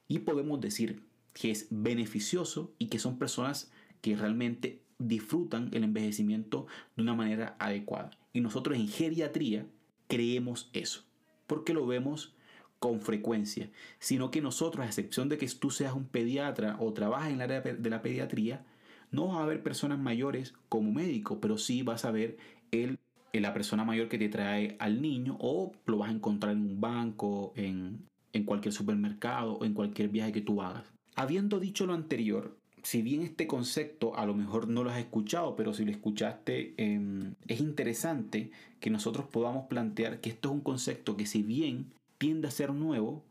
y 0.08 0.20
podemos 0.20 0.62
decir 0.62 1.02
que 1.34 1.50
es 1.50 1.66
beneficioso 1.72 2.72
y 2.78 2.86
que 2.86 3.00
son 3.00 3.18
personas 3.18 3.72
que 4.02 4.16
realmente 4.16 4.84
disfrutan 5.00 5.72
el 5.74 5.84
envejecimiento 5.84 6.68
de 6.96 7.02
una 7.02 7.16
manera 7.16 7.56
adecuada. 7.58 8.12
Y 8.34 8.42
nosotros 8.42 8.78
en 8.78 8.88
geriatría 8.88 9.66
creemos 10.08 10.70
eso, 10.74 11.06
porque 11.48 11.74
lo 11.74 11.88
vemos 11.88 12.36
con 12.80 13.02
frecuencia, 13.02 13.70
sino 14.00 14.32
que 14.32 14.42
nosotros, 14.42 14.86
a 14.86 14.88
excepción 14.88 15.30
de 15.30 15.38
que 15.38 15.48
tú 15.48 15.72
seas 15.72 15.94
un 15.94 16.06
pediatra 16.06 16.78
o 16.80 16.94
trabajas 16.94 17.30
en 17.30 17.36
el 17.36 17.42
área 17.42 17.62
de 17.62 17.90
la 17.90 18.02
pediatría, 18.02 18.66
no 19.12 19.28
vas 19.28 19.42
a 19.42 19.46
ver 19.46 19.64
personas 19.64 20.00
mayores 20.00 20.54
como 20.70 20.92
médico, 20.92 21.40
pero 21.40 21.58
sí 21.58 21.82
vas 21.82 22.06
a 22.06 22.12
ver 22.12 22.38
el 22.72 23.00
la 23.40 23.54
persona 23.54 23.84
mayor 23.84 24.08
que 24.08 24.18
te 24.18 24.30
trae 24.30 24.76
al 24.80 25.02
niño 25.02 25.38
o 25.40 25.72
lo 25.86 25.98
vas 25.98 26.10
a 26.10 26.14
encontrar 26.14 26.54
en 26.54 26.62
un 26.62 26.82
banco, 26.82 27.54
en, 27.56 28.06
cualquier 28.46 28.72
supermercado 28.72 29.54
o 29.54 29.66
en 29.66 29.74
cualquier 29.74 30.10
viaje 30.10 30.32
que 30.32 30.42
tú 30.42 30.62
hagas. 30.62 30.84
Habiendo 31.16 31.60
dicho 31.60 31.88
lo 31.88 31.96
anterior, 31.96 32.56
si 32.84 33.02
bien 33.02 33.24
este 33.24 33.48
concepto 33.48 34.16
a 34.16 34.28
lo 34.28 34.36
mejor 34.36 34.68
no 34.68 34.84
lo 34.84 34.92
has 34.92 35.00
escuchado, 35.00 35.56
pero 35.56 35.74
si 35.74 35.84
lo 35.84 35.92
escuchaste, 35.92 36.76
em, 36.78 37.34
es 37.48 37.60
interesante 37.60 38.52
que 38.80 38.92
nosotros 38.92 39.26
podamos 39.26 39.66
plantear 39.66 40.22
que 40.22 40.30
esto 40.30 40.50
es 40.50 40.54
un 40.54 40.62
concepto 40.62 41.18
que 41.18 41.26
si 41.26 41.42
bien 41.42 41.88
tiende 42.18 42.48
a 42.48 42.52
ser 42.52 42.74
nuevo, 42.74 43.24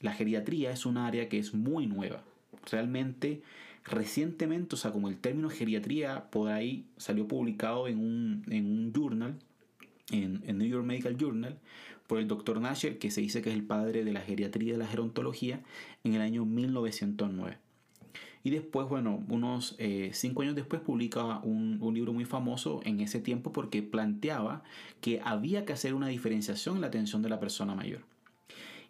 la 0.00 0.12
geriatría 0.12 0.70
es 0.70 0.86
un 0.86 0.96
área 0.96 1.28
que 1.28 1.38
es 1.38 1.54
muy 1.54 1.86
nueva. 1.86 2.24
Realmente, 2.70 3.42
recientemente, 3.84 4.74
o 4.74 4.78
sea, 4.78 4.92
como 4.92 5.08
el 5.08 5.18
término 5.18 5.50
geriatría 5.50 6.30
por 6.30 6.50
ahí 6.50 6.86
salió 6.96 7.28
publicado 7.28 7.88
en 7.88 7.98
un, 7.98 8.44
en 8.48 8.66
un 8.66 8.92
journal 8.92 9.38
en, 10.12 10.58
New 10.58 10.68
York 10.68 10.84
Medical 10.84 11.16
Journal 11.16 11.58
por 12.06 12.18
el 12.18 12.28
Dr. 12.28 12.60
Nasher, 12.60 12.98
que 12.98 13.10
se 13.10 13.20
dice 13.20 13.42
que 13.42 13.50
es 13.50 13.54
el 13.54 13.64
padre 13.64 14.04
de 14.04 14.12
la 14.12 14.20
geriatría 14.20 14.70
y 14.70 14.72
de 14.72 14.78
la 14.78 14.86
gerontología, 14.86 15.60
en 16.04 16.14
el 16.14 16.20
año 16.20 16.44
1909. 16.44 17.58
Y 18.42 18.50
después, 18.50 18.88
bueno, 18.88 19.22
unos 19.28 19.76
eh, 19.78 20.10
cinco 20.14 20.42
años 20.42 20.54
después 20.54 20.80
publica 20.80 21.40
un, 21.40 21.78
libro 21.94 22.12
muy 22.12 22.24
famoso 22.24 22.80
en 22.84 23.00
ese 23.00 23.20
tiempo 23.20 23.52
porque 23.52 23.82
planteaba 23.82 24.62
que 25.00 25.20
había 25.22 25.64
que 25.66 25.74
hacer 25.74 25.94
una 25.94 26.08
diferenciación 26.08 26.76
en 26.76 26.80
la 26.80 26.86
atención 26.86 27.22
de 27.22 27.28
la 27.28 27.38
persona 27.38 27.74
mayor. 27.74 28.00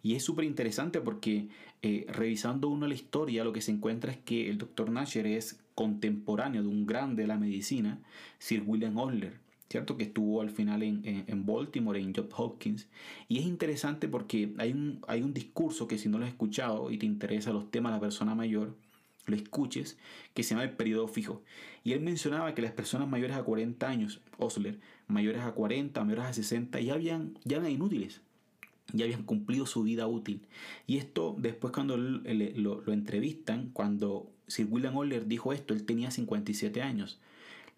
Y 0.03 0.15
es 0.15 0.23
súper 0.23 0.45
interesante 0.45 0.99
porque 1.01 1.47
eh, 1.81 2.05
revisando 2.09 2.69
uno 2.69 2.87
la 2.87 2.95
historia, 2.95 3.43
lo 3.43 3.53
que 3.53 3.61
se 3.61 3.71
encuentra 3.71 4.11
es 4.11 4.17
que 4.17 4.49
el 4.49 4.57
doctor 4.57 4.89
Nasher 4.91 5.27
es 5.27 5.59
contemporáneo 5.75 6.61
de 6.61 6.67
un 6.67 6.85
grande 6.85 7.23
de 7.23 7.27
la 7.27 7.37
medicina, 7.37 7.99
Sir 8.39 8.63
William 8.65 8.97
Osler. 8.97 9.39
¿cierto? 9.71 9.95
Que 9.95 10.03
estuvo 10.03 10.41
al 10.41 10.49
final 10.49 10.83
en, 10.83 11.01
en, 11.05 11.45
Baltimore, 11.45 11.97
en 11.97 12.13
Johns 12.13 12.33
Hopkins. 12.35 12.89
Y 13.29 13.39
es 13.39 13.45
interesante 13.45 14.09
porque 14.09 14.53
hay 14.57 14.73
un, 14.73 14.99
hay 15.07 15.21
un 15.21 15.33
discurso 15.33 15.87
que 15.87 15.97
si 15.97 16.09
no 16.09 16.17
lo 16.17 16.25
has 16.25 16.31
escuchado 16.31 16.91
y 16.91 16.97
te 16.97 17.05
interesa 17.05 17.53
los 17.53 17.71
temas 17.71 17.93
de 17.93 17.95
la 17.95 18.01
persona 18.01 18.35
mayor, 18.35 18.75
lo 19.25 19.35
escuches, 19.35 19.97
que 20.33 20.43
se 20.43 20.51
llama 20.51 20.63
el 20.63 20.71
periodo 20.71 21.07
fijo. 21.07 21.41
Y 21.85 21.93
él 21.93 22.01
mencionaba 22.01 22.53
que 22.53 22.61
las 22.61 22.73
personas 22.73 23.07
mayores 23.07 23.37
a 23.37 23.43
40 23.43 23.87
años, 23.87 24.19
Osler, 24.37 24.77
mayores 25.07 25.41
a 25.41 25.53
40, 25.53 26.03
mayores 26.03 26.25
a 26.25 26.33
60, 26.33 26.81
ya, 26.81 26.93
habían, 26.93 27.37
ya 27.45 27.57
eran 27.57 27.71
inútiles, 27.71 28.21
ya 28.93 29.05
habían 29.05 29.23
cumplido 29.23 29.65
su 29.65 29.83
vida 29.83 30.07
útil. 30.07 30.41
Y 30.87 30.97
esto 30.97 31.35
después 31.37 31.73
cuando 31.73 31.97
lo, 31.97 32.81
lo 32.81 32.93
entrevistan, 32.93 33.69
cuando 33.73 34.31
Sir 34.47 34.67
William 34.69 34.95
Osler 34.97 35.27
dijo 35.27 35.53
esto, 35.53 35.73
él 35.73 35.85
tenía 35.85 36.11
57 36.11 36.81
años 36.81 37.19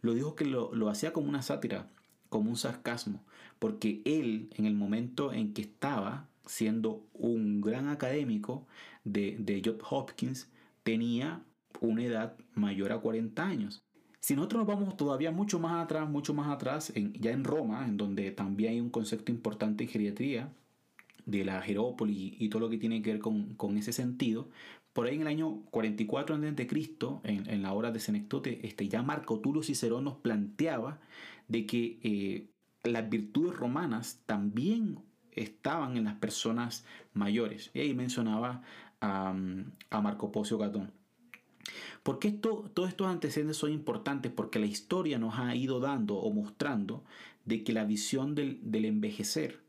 lo 0.04 0.14
dijo 0.14 0.36
que 0.36 0.46
lo, 0.46 0.90
hacía 0.90 1.14
como 1.14 1.30
una 1.30 1.42
sátira, 1.42 1.90
como 2.30 2.52
un 2.52 2.58
sarcasmo, 2.58 3.24
porque 3.58 4.02
él 4.06 4.50
en 4.56 4.66
el 4.66 4.76
momento 4.76 5.34
en 5.34 5.54
que 5.54 5.62
estaba 5.64 6.28
siendo 6.46 7.08
un 7.14 7.62
gran 7.62 7.88
académico 7.88 8.68
de, 9.06 9.38
de 9.40 9.62
Johns 9.64 9.82
Hopkins 9.90 10.52
tenía 10.84 11.42
una 11.80 12.04
edad 12.04 12.36
mayor 12.54 12.92
a 12.92 13.00
40 13.00 13.44
años. 13.44 13.82
Si 14.20 14.36
nosotros 14.36 14.66
nos 14.66 14.68
vamos 14.68 14.98
todavía 14.98 15.32
mucho 15.32 15.58
más 15.58 15.84
atrás, 15.84 16.10
mucho 16.10 16.34
más 16.34 16.50
atrás, 16.50 16.94
ya 16.96 17.32
en 17.32 17.46
Roma, 17.46 17.86
en 17.86 17.96
donde 17.96 18.32
también 18.32 18.74
hay 18.74 18.82
un 18.82 18.90
concepto 18.90 19.32
importante 19.32 19.86
en 19.86 19.90
geriatría, 19.90 20.54
de 21.26 21.46
la 21.46 21.62
Jerópolis 21.62 22.34
y 22.40 22.50
todo 22.50 22.62
lo 22.62 22.70
que 22.70 22.78
tiene 22.78 23.02
que 23.02 23.12
ver 23.12 23.20
con, 23.20 23.56
con 23.56 23.78
ese 23.78 23.94
sentido, 23.94 24.50
por 24.94 25.08
ahí 25.08 25.16
en 25.16 25.22
el 25.22 25.28
año 25.28 25.64
44 25.72 26.36
a.C., 26.36 26.68
en, 27.24 27.50
en 27.50 27.62
la 27.64 27.74
hora 27.74 27.92
de 27.92 28.00
Senectote, 28.00 28.66
este, 28.66 28.88
ya 28.88 29.02
Marco 29.02 29.40
Tulio 29.40 29.64
Cicerón 29.64 30.04
nos 30.04 30.18
planteaba 30.18 31.00
de 31.48 31.66
que 31.66 32.00
eh, 32.04 32.50
las 32.84 33.10
virtudes 33.10 33.56
romanas 33.56 34.22
también 34.28 35.00
estaban 35.32 35.98
en 35.98 36.04
las 36.04 36.16
personas 36.16 36.86
mayores. 37.14 37.72
Y 37.74 37.80
ahí 37.80 37.94
mencionaba 37.96 38.62
a, 39.02 39.34
Marco 39.92 40.32
Pocio 40.32 40.58
Gatón. 40.60 40.92
¿Por 42.04 42.20
qué 42.20 42.28
esto, 42.28 42.70
todos 42.74 42.90
estos 42.90 43.08
antecedentes 43.08 43.58
son 43.58 43.72
importantes? 43.72 44.32
Porque 44.32 44.60
la 44.60 44.66
historia 44.66 45.18
nos 45.18 45.40
ha 45.40 45.56
ido 45.56 45.80
dando 45.80 46.18
o 46.18 46.32
mostrando 46.32 47.04
de 47.46 47.64
que 47.64 47.74
la 47.74 47.86
visión 47.86 48.36
del, 48.36 48.60
del 48.62 48.86
envejecer 48.86 49.63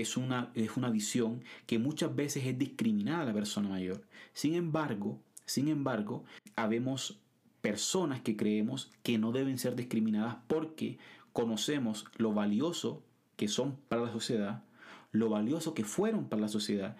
es 0.00 0.16
una, 0.16 0.50
es 0.54 0.76
una 0.76 0.90
visión 0.90 1.42
que 1.66 1.78
muchas 1.78 2.14
veces 2.14 2.46
es 2.46 2.58
discriminada 2.58 3.22
a 3.22 3.26
la 3.26 3.32
persona 3.32 3.68
mayor. 3.68 4.02
Sin 4.32 4.54
embargo, 4.54 5.20
sin 5.46 5.68
embargo, 5.68 6.24
habemos 6.56 7.18
personas 7.62 8.20
que 8.20 8.36
creemos 8.36 8.92
que 9.02 9.18
no 9.18 9.32
deben 9.32 9.58
ser 9.58 9.76
discriminadas 9.76 10.36
porque 10.48 10.98
conocemos 11.32 12.04
lo 12.16 12.32
valioso 12.32 13.02
que 13.36 13.48
son 13.48 13.76
para 13.88 14.02
la 14.02 14.12
sociedad, 14.12 14.64
lo 15.12 15.30
valioso 15.30 15.74
que 15.74 15.84
fueron 15.84 16.28
para 16.28 16.42
la 16.42 16.48
sociedad. 16.48 16.96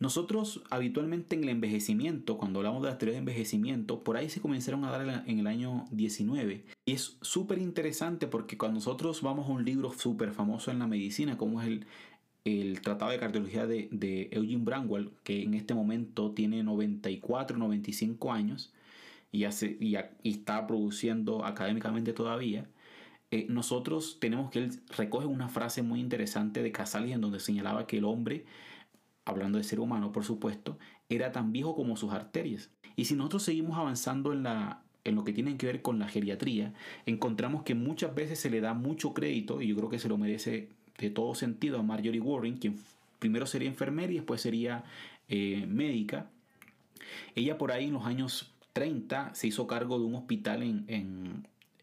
Nosotros 0.00 0.62
habitualmente 0.70 1.36
en 1.36 1.44
el 1.44 1.50
envejecimiento, 1.50 2.36
cuando 2.36 2.58
hablamos 2.58 2.82
de 2.82 2.88
las 2.88 2.98
teorías 2.98 3.14
de 3.14 3.20
envejecimiento, 3.20 4.02
por 4.02 4.16
ahí 4.16 4.28
se 4.28 4.40
comenzaron 4.40 4.84
a 4.84 4.90
dar 4.90 5.24
en 5.26 5.38
el 5.38 5.46
año 5.46 5.84
19. 5.92 6.64
Y 6.84 6.92
es 6.92 7.16
súper 7.22 7.58
interesante 7.58 8.26
porque 8.26 8.58
cuando 8.58 8.76
nosotros 8.76 9.22
vamos 9.22 9.48
a 9.48 9.52
un 9.52 9.64
libro 9.64 9.92
súper 9.92 10.32
famoso 10.32 10.70
en 10.70 10.80
la 10.80 10.86
medicina, 10.86 11.38
como 11.38 11.62
es 11.62 11.68
el, 11.68 11.86
el 12.44 12.82
Tratado 12.82 13.10
de 13.10 13.18
Cardiología 13.18 13.66
de, 13.66 14.28
Eugene 14.30 14.64
Branwell, 14.64 15.12
que 15.22 15.42
en 15.42 15.54
este 15.54 15.74
momento 15.74 16.32
tiene 16.32 16.62
94, 16.62 17.56
95 17.56 18.32
años 18.32 18.72
y, 19.32 19.44
hace, 19.44 19.76
y, 19.80 19.96
está 20.24 20.66
produciendo 20.66 21.44
académicamente 21.44 22.12
todavía, 22.12 22.68
eh, 23.30 23.46
nosotros 23.48 24.18
tenemos 24.20 24.50
que 24.50 24.60
él 24.60 24.70
recoge 24.96 25.26
una 25.26 25.48
frase 25.48 25.82
muy 25.82 26.00
interesante 26.00 26.62
de 26.62 26.70
Casales 26.70 27.12
en 27.12 27.22
donde 27.22 27.40
señalaba 27.40 27.86
que 27.86 27.98
el 27.98 28.04
hombre, 28.04 28.44
hablando 29.24 29.58
de 29.58 29.64
ser 29.64 29.80
humano 29.80 30.12
por 30.12 30.24
supuesto, 30.24 30.78
era 31.08 31.32
tan 31.32 31.50
viejo 31.52 31.74
como 31.74 31.96
sus 31.96 32.12
arterias. 32.12 32.70
Y 32.94 33.06
si 33.06 33.14
nosotros 33.16 33.42
seguimos 33.42 33.78
avanzando 33.78 34.32
en, 34.34 34.42
la, 34.42 34.82
en 35.04 35.14
lo 35.14 35.24
que 35.24 35.32
tiene 35.32 35.56
que 35.56 35.66
ver 35.66 35.82
con 35.82 35.98
la 35.98 36.08
geriatría, 36.08 36.74
encontramos 37.06 37.62
que 37.62 37.74
muchas 37.74 38.14
veces 38.14 38.38
se 38.38 38.50
le 38.50 38.60
da 38.60 38.74
mucho 38.74 39.14
crédito, 39.14 39.62
y 39.62 39.68
yo 39.68 39.76
creo 39.76 39.88
que 39.88 39.98
se 39.98 40.08
lo 40.08 40.18
merece 40.18 40.68
de 40.98 41.10
todo 41.10 41.34
sentido 41.34 41.78
a 41.78 41.82
Marjorie 41.82 42.20
Warren, 42.20 42.56
quien 42.56 42.78
primero 43.18 43.46
sería 43.46 43.68
enfermera 43.68 44.12
y 44.12 44.16
después 44.16 44.40
sería 44.40 44.84
eh, 45.28 45.64
médica. 45.66 46.30
Ella 47.34 47.58
por 47.58 47.72
ahí 47.72 47.86
en 47.86 47.94
los 47.94 48.06
años 48.06 48.52
30 48.72 49.34
se 49.34 49.46
hizo 49.46 49.66
cargo 49.66 49.98
de 49.98 50.04
un 50.04 50.14
hospital 50.14 50.62
en, 50.62 50.84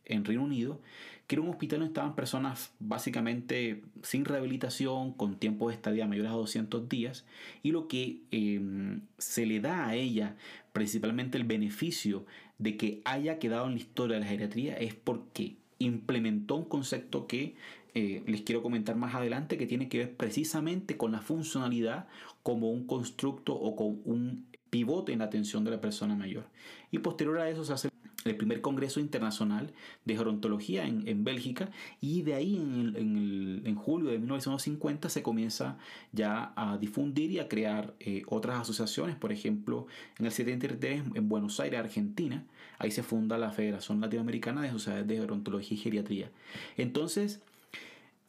en 0.06 0.26
Reino 0.26 0.44
Unido, 0.44 0.80
que 1.32 1.36
era 1.36 1.44
un 1.44 1.50
hospital 1.50 1.80
donde 1.80 1.92
estaban 1.92 2.14
personas 2.14 2.74
básicamente 2.80 3.84
sin 4.04 4.26
rehabilitación, 4.26 5.14
con 5.14 5.38
tiempo 5.38 5.70
de 5.70 5.76
estadía 5.76 6.06
mayores 6.06 6.32
a 6.32 6.36
200 6.36 6.90
días, 6.90 7.26
y 7.64 7.72
lo 7.72 7.88
que 7.88 8.20
em, 8.32 9.02
se 9.18 9.46
le 9.46 9.62
da 9.62 9.88
a 9.88 9.96
ella, 9.96 10.36
principalmente 10.74 11.38
el 11.38 11.46
beneficio 11.46 12.26
de 12.58 12.76
que 12.76 13.02
haya 13.06 13.40
quedado 13.40 13.68
en 13.68 13.76
la 13.76 13.80
historia 13.80 14.16
de 14.16 14.22
la 14.22 14.28
geriatría, 14.28 14.76
es 14.76 14.94
porque 14.94 15.56
implementó 15.80 16.56
un 16.58 16.66
concepto 16.66 17.28
que 17.28 17.56
eh, 17.94 18.24
les 18.26 18.42
quiero 18.42 18.62
comentar 18.62 18.96
más 18.96 19.16
adelante, 19.16 19.58
que 19.58 19.68
tiene 19.68 19.90
que 19.90 20.00
ver 20.00 20.16
precisamente 20.16 20.98
con 20.98 21.12
la 21.12 21.22
funcionalidad 21.22 22.08
como 22.44 22.72
un 22.72 22.88
constructo 22.88 23.54
o 23.54 23.76
con 23.76 24.02
un 24.06 24.46
pivote 24.70 25.12
en 25.12 25.20
la 25.20 25.26
atención 25.26 25.64
de 25.64 25.72
la 25.72 25.82
persona 25.82 26.16
mayor. 26.16 26.46
Y 26.92 27.00
posterior 27.00 27.40
a 27.40 27.50
eso 27.50 27.64
se 27.64 27.74
hace 27.74 27.92
el 28.24 28.36
primer 28.36 28.62
Congreso 28.62 29.00
Internacional 29.00 29.72
de 30.06 30.16
Gerontología 30.16 30.86
en, 30.86 31.24
Bélgica 31.24 31.70
y 32.00 32.22
de 32.22 32.36
ahí 32.36 32.56
en, 32.56 33.76
julio 33.76 34.12
de 34.12 34.20
1950 34.20 35.10
se 35.10 35.24
comienza 35.24 35.78
ya 36.12 36.54
a 36.56 36.78
difundir 36.78 37.32
y 37.32 37.40
a 37.40 37.48
crear 37.48 37.96
eh, 38.00 38.24
otras 38.28 38.60
asociaciones, 38.60 39.16
por 39.16 39.32
ejemplo 39.32 39.88
en 40.20 40.26
el 40.26 40.32
73 40.32 41.04
en 41.16 41.30
Buenos 41.30 41.60
Aires, 41.60 41.80
Argentina, 41.80 42.46
ahí 42.78 42.92
se 42.92 43.04
funda 43.04 43.38
la 43.38 43.52
Federación 43.52 44.02
Latinoamericana 44.02 44.62
de 44.62 44.70
Sociedades 44.70 45.08
de 45.08 45.18
Gerontología 45.18 45.78
y 45.78 45.82
Geriatría. 45.82 46.32
Entonces, 46.78 47.42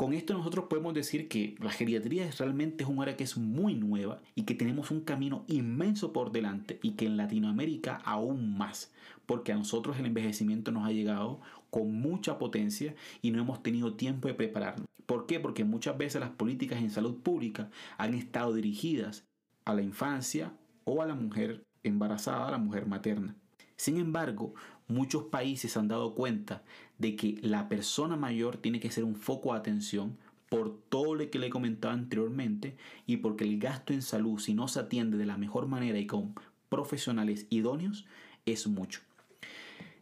con 0.03 0.15
esto 0.15 0.35
nosotros 0.35 0.65
podemos 0.65 0.95
decir 0.95 1.29
que 1.29 1.55
la 1.61 1.71
geriatría 1.71 2.29
realmente 2.37 2.83
es 2.83 2.91
un 2.91 3.01
área 3.01 3.17
que 3.17 3.23
es 3.23 3.37
muy 3.37 3.77
nueva 3.77 4.21
y 4.35 4.43
que 4.43 4.57
tenemos 4.57 4.91
un 4.91 5.03
camino 5.03 5.45
inmenso 5.47 6.13
por 6.13 6.33
delante 6.33 6.81
y 6.83 6.95
que 6.95 7.07
en 7.07 7.17
Latinoamérica 7.17 8.03
aún 8.05 8.59
más, 8.59 8.93
porque 9.27 9.53
a 9.53 9.57
nosotros 9.57 9.97
el 9.97 10.07
envejecimiento 10.07 10.73
nos 10.73 10.89
ha 10.89 10.91
llegado 10.91 11.41
con 11.71 11.95
mucha 12.01 12.37
potencia 12.37 12.97
y 13.21 13.31
no 13.31 13.41
hemos 13.41 13.63
tenido 13.63 13.95
tiempo 13.95 14.27
de 14.27 14.35
prepararnos. 14.35 14.89
¿Por 15.07 15.27
qué? 15.27 15.39
Porque 15.39 15.63
muchas 15.63 15.97
veces 15.97 16.21
las 16.21 16.31
políticas 16.31 16.81
en 16.81 16.91
salud 16.91 17.19
pública 17.23 17.71
han 17.97 18.15
estado 18.15 18.55
dirigidas 18.55 19.25
a 19.65 19.73
la 19.73 19.83
infancia 19.83 20.53
o 20.83 21.01
a 21.01 21.07
la 21.07 21.15
mujer 21.15 21.65
embarazada, 21.85 22.49
a 22.49 22.51
la 22.51 22.59
mujer 22.59 22.87
materna. 22.87 23.37
Sin 23.83 23.97
embargo, 23.97 24.55
muchos 24.87 25.25
países 25.25 25.77
han 25.77 25.89
dado 25.89 26.15
cuenta 26.15 26.63
de 26.99 27.17
que 27.17 27.41
la 27.43 27.69
persona 27.69 28.15
mayor 28.15 28.57
tiene 28.57 28.79
que 28.79 28.93
ser 28.93 29.03
un 29.03 29.17
foco 29.17 29.53
de 29.53 29.59
atención 29.59 30.17
por 30.49 30.79
todo 30.89 31.17
lo 31.17 31.29
que 31.29 31.41
le 31.41 31.49
he 31.49 31.51
comentado 31.51 31.93
anteriormente 31.93 32.77
y 33.09 33.17
porque 33.17 33.43
el 33.43 33.59
gasto 33.59 33.93
en 33.93 34.03
salud, 34.03 34.39
si 34.39 34.55
no 34.55 34.69
se 34.69 34.79
atiende 34.79 35.17
de 35.17 35.27
la 35.27 35.37
mejor 35.37 35.67
manera 35.67 35.99
y 35.99 36.07
con 36.07 36.33
profesionales 36.69 37.49
idóneos, 37.51 38.07
es 38.47 38.69
mucho. 38.69 39.01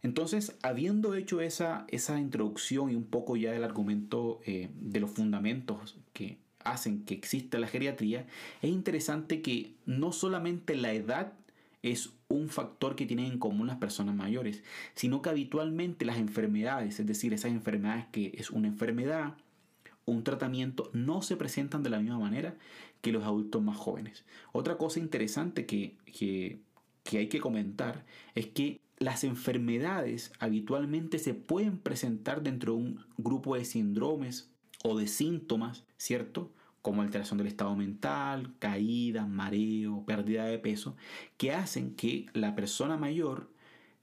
Entonces, 0.02 0.58
habiendo 0.62 1.14
hecho 1.14 1.40
esa, 1.40 1.86
esa 1.88 2.20
introducción 2.20 2.90
y 2.90 2.96
un 2.96 3.04
poco 3.04 3.34
ya 3.36 3.52
del 3.52 3.64
argumento 3.64 4.40
eh, 4.44 4.68
de 4.74 5.00
los 5.00 5.10
fundamentos 5.10 5.96
que 6.12 6.36
hacen 6.64 7.06
que 7.06 7.14
exista 7.14 7.58
la 7.58 7.66
geriatría, 7.66 8.26
es 8.60 8.68
interesante 8.68 9.40
que 9.40 9.72
no 9.86 10.12
solamente 10.12 10.76
la 10.76 10.92
edad 10.92 11.32
es 11.82 12.12
un 12.28 12.48
factor 12.48 12.94
que 12.94 13.06
tienen 13.06 13.32
en 13.32 13.38
común 13.38 13.66
las 13.66 13.78
personas 13.78 14.14
mayores, 14.14 14.62
sino 14.94 15.22
que 15.22 15.30
habitualmente 15.30 16.04
las 16.04 16.18
enfermedades, 16.18 17.00
es 17.00 17.06
decir, 17.06 17.32
esas 17.32 17.52
enfermedades 17.52 18.06
que 18.12 18.32
es 18.36 18.50
una 18.50 18.68
enfermedad, 18.68 19.34
un 20.04 20.24
tratamiento, 20.24 20.90
no 20.92 21.22
se 21.22 21.36
presentan 21.36 21.82
de 21.82 21.90
la 21.90 22.00
misma 22.00 22.18
manera 22.18 22.56
que 23.00 23.12
los 23.12 23.24
adultos 23.24 23.62
más 23.62 23.76
jóvenes. 23.76 24.24
Otra 24.52 24.76
cosa 24.76 24.98
interesante 24.98 25.66
que, 25.66 25.96
que, 26.04 26.60
que 27.04 27.18
hay 27.18 27.28
que 27.28 27.40
comentar 27.40 28.04
es 28.34 28.46
que 28.46 28.80
las 28.98 29.24
enfermedades 29.24 30.32
habitualmente 30.38 31.18
se 31.18 31.32
pueden 31.32 31.78
presentar 31.78 32.42
dentro 32.42 32.74
de 32.74 32.78
un 32.78 33.04
grupo 33.16 33.56
de 33.56 33.64
síndromes 33.64 34.50
o 34.84 34.98
de 34.98 35.06
síntomas, 35.06 35.84
¿cierto? 35.96 36.50
Como 36.82 37.02
alteración 37.02 37.38
del 37.38 37.46
estado 37.46 37.76
mental, 37.76 38.54
caída, 38.58 39.26
mareo, 39.26 40.04
pérdida 40.06 40.44
de 40.46 40.58
peso, 40.58 40.96
que 41.36 41.52
hacen 41.52 41.94
que 41.94 42.26
la 42.32 42.54
persona 42.54 42.96
mayor, 42.96 43.50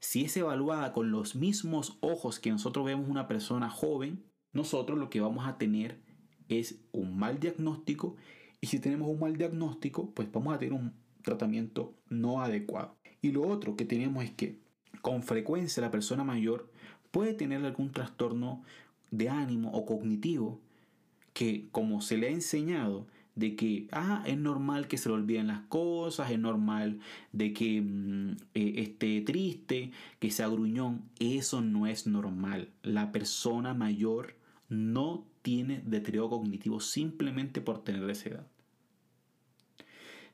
si 0.00 0.24
es 0.24 0.36
evaluada 0.36 0.92
con 0.92 1.10
los 1.10 1.34
mismos 1.34 1.98
ojos 2.00 2.38
que 2.38 2.50
nosotros 2.50 2.86
vemos 2.86 3.08
una 3.08 3.26
persona 3.26 3.68
joven, 3.68 4.24
nosotros 4.52 4.98
lo 4.98 5.10
que 5.10 5.20
vamos 5.20 5.46
a 5.46 5.58
tener 5.58 6.00
es 6.48 6.80
un 6.92 7.18
mal 7.18 7.40
diagnóstico 7.40 8.16
y 8.60 8.68
si 8.68 8.80
tenemos 8.80 9.08
un 9.08 9.20
mal 9.20 9.36
diagnóstico, 9.36 10.12
pues 10.14 10.30
vamos 10.32 10.54
a 10.54 10.58
tener 10.58 10.72
un 10.74 10.94
tratamiento 11.22 11.94
no 12.08 12.40
adecuado. 12.40 12.96
Y 13.20 13.32
lo 13.32 13.46
otro 13.46 13.76
que 13.76 13.84
tenemos 13.84 14.24
es 14.24 14.30
que 14.30 14.60
con 15.02 15.22
frecuencia 15.22 15.80
la 15.80 15.90
persona 15.90 16.24
mayor 16.24 16.70
puede 17.10 17.34
tener 17.34 17.64
algún 17.64 17.92
trastorno 17.92 18.62
de 19.10 19.28
ánimo 19.28 19.72
o 19.72 19.86
cognitivo 19.86 20.60
que 21.38 21.68
como 21.70 22.00
se 22.00 22.16
le 22.16 22.26
ha 22.26 22.30
enseñado 22.30 23.06
de 23.36 23.54
que 23.54 23.86
ah, 23.92 24.24
es 24.26 24.36
normal 24.36 24.88
que 24.88 24.98
se 24.98 25.08
le 25.08 25.14
olviden 25.14 25.46
las 25.46 25.60
cosas, 25.68 26.32
es 26.32 26.38
normal 26.40 26.98
de 27.30 27.52
que 27.52 27.80
mm, 27.80 28.30
eh, 28.54 28.72
esté 28.78 29.20
triste, 29.20 29.92
que 30.18 30.32
sea 30.32 30.48
gruñón, 30.48 31.04
eso 31.20 31.60
no 31.60 31.86
es 31.86 32.08
normal. 32.08 32.70
La 32.82 33.12
persona 33.12 33.72
mayor 33.72 34.34
no 34.68 35.28
tiene 35.42 35.80
deterioro 35.86 36.28
cognitivo 36.28 36.80
simplemente 36.80 37.60
por 37.60 37.84
tener 37.84 38.10
esa 38.10 38.30
edad. 38.30 38.46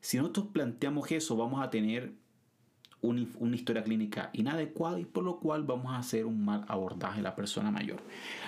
Si 0.00 0.16
nosotros 0.16 0.46
planteamos 0.54 1.12
eso, 1.12 1.36
vamos 1.36 1.62
a 1.62 1.68
tener 1.68 2.14
una 3.02 3.54
historia 3.54 3.84
clínica 3.84 4.30
inadecuada 4.32 4.98
y 4.98 5.04
por 5.04 5.24
lo 5.24 5.38
cual 5.38 5.64
vamos 5.64 5.92
a 5.92 5.98
hacer 5.98 6.24
un 6.24 6.42
mal 6.42 6.64
abordaje 6.66 7.18
de 7.18 7.24
la 7.24 7.36
persona 7.36 7.70
mayor. 7.70 8.00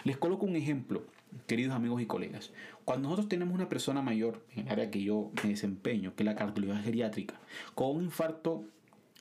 Les 0.04 0.16
coloco 0.16 0.46
un 0.46 0.56
ejemplo 0.56 1.04
queridos 1.46 1.74
amigos 1.74 2.02
y 2.02 2.06
colegas, 2.06 2.52
cuando 2.84 3.08
nosotros 3.08 3.28
tenemos 3.28 3.54
una 3.54 3.68
persona 3.68 4.02
mayor, 4.02 4.44
en 4.54 4.66
el 4.66 4.72
área 4.72 4.90
que 4.90 5.02
yo 5.02 5.30
me 5.42 5.50
desempeño, 5.50 6.14
que 6.14 6.22
es 6.22 6.26
la 6.26 6.34
cardiología 6.34 6.82
geriátrica, 6.82 7.40
con 7.74 7.96
un 7.96 8.04
infarto 8.04 8.64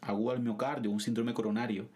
agudo 0.01 0.31
al 0.31 0.41
miocardio, 0.41 0.91
un 0.91 0.99
síndrome 0.99 1.33
coronario, 1.33 1.87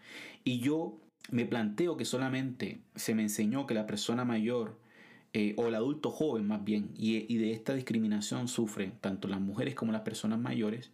y 0.44 0.60
yo 0.60 0.98
me 1.30 1.44
planteo 1.44 1.96
que 1.96 2.04
solamente 2.04 2.80
se 2.94 3.14
me 3.14 3.22
enseñó 3.22 3.66
que 3.66 3.74
la 3.74 3.86
persona 3.86 4.24
mayor, 4.24 4.78
eh, 5.32 5.54
o 5.56 5.68
el 5.68 5.74
adulto 5.74 6.10
joven 6.10 6.46
más 6.46 6.64
bien, 6.64 6.90
y, 6.96 7.36
de 7.36 7.52
esta 7.52 7.74
discriminación 7.74 8.48
sufren 8.48 8.92
tanto 9.00 9.28
las 9.28 9.40
mujeres 9.40 9.74
como 9.74 9.92
las 9.92 10.02
personas 10.02 10.38
mayores, 10.40 10.90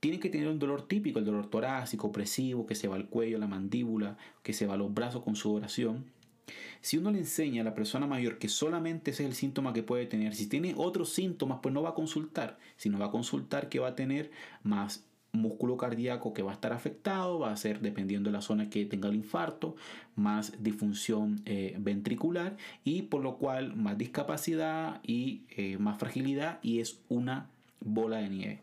tienen 0.00 0.20
que 0.20 0.30
tener 0.30 0.48
un 0.48 0.60
dolor 0.60 0.86
típico, 0.86 1.18
el 1.18 1.24
dolor 1.24 1.50
torácico, 1.50 2.06
opresivo, 2.06 2.66
que 2.66 2.76
se 2.76 2.86
va 2.86 2.96
al 2.96 3.08
cuello, 3.08 3.38
la 3.38 3.48
mandíbula, 3.48 4.16
que 4.42 4.52
se 4.52 4.66
va 4.66 4.74
a 4.74 4.76
los 4.76 4.94
brazos 4.94 5.24
con 5.24 5.34
sudoración 5.34 6.04
si 6.80 6.98
uno 6.98 7.10
le 7.10 7.18
enseña 7.18 7.62
a 7.62 7.64
la 7.64 7.74
persona 7.74 8.06
mayor 8.06 8.38
que 8.38 8.48
solamente 8.48 9.10
ese 9.10 9.24
es 9.24 9.28
el 9.28 9.34
síntoma 9.34 9.72
que 9.72 9.82
puede 9.82 10.06
tener, 10.06 10.34
si 10.34 10.46
tiene 10.46 10.74
otros 10.76 11.10
síntomas, 11.10 11.58
pues 11.62 11.74
no 11.74 11.82
va 11.82 11.90
a 11.90 11.94
consultar. 11.94 12.58
Si 12.76 12.88
no 12.88 12.98
va 12.98 13.06
a 13.06 13.10
consultar, 13.10 13.68
que 13.68 13.78
va 13.78 13.88
a 13.88 13.94
tener 13.94 14.30
más 14.62 15.04
músculo 15.32 15.76
cardíaco 15.76 16.32
que 16.32 16.42
va 16.42 16.52
a 16.52 16.54
estar 16.54 16.72
afectado, 16.72 17.38
va 17.38 17.52
a 17.52 17.56
ser, 17.56 17.80
dependiendo 17.80 18.30
de 18.30 18.32
la 18.32 18.42
zona 18.42 18.70
que 18.70 18.84
tenga 18.86 19.08
el 19.08 19.14
infarto, 19.14 19.76
más 20.16 20.62
disfunción 20.62 21.42
eh, 21.44 21.76
ventricular 21.78 22.56
y 22.84 23.02
por 23.02 23.22
lo 23.22 23.36
cual 23.36 23.76
más 23.76 23.98
discapacidad 23.98 25.00
y 25.02 25.42
eh, 25.50 25.78
más 25.78 25.98
fragilidad 25.98 26.58
y 26.62 26.80
es 26.80 27.00
una 27.08 27.48
bola 27.80 28.18
de 28.18 28.28
nieve. 28.28 28.62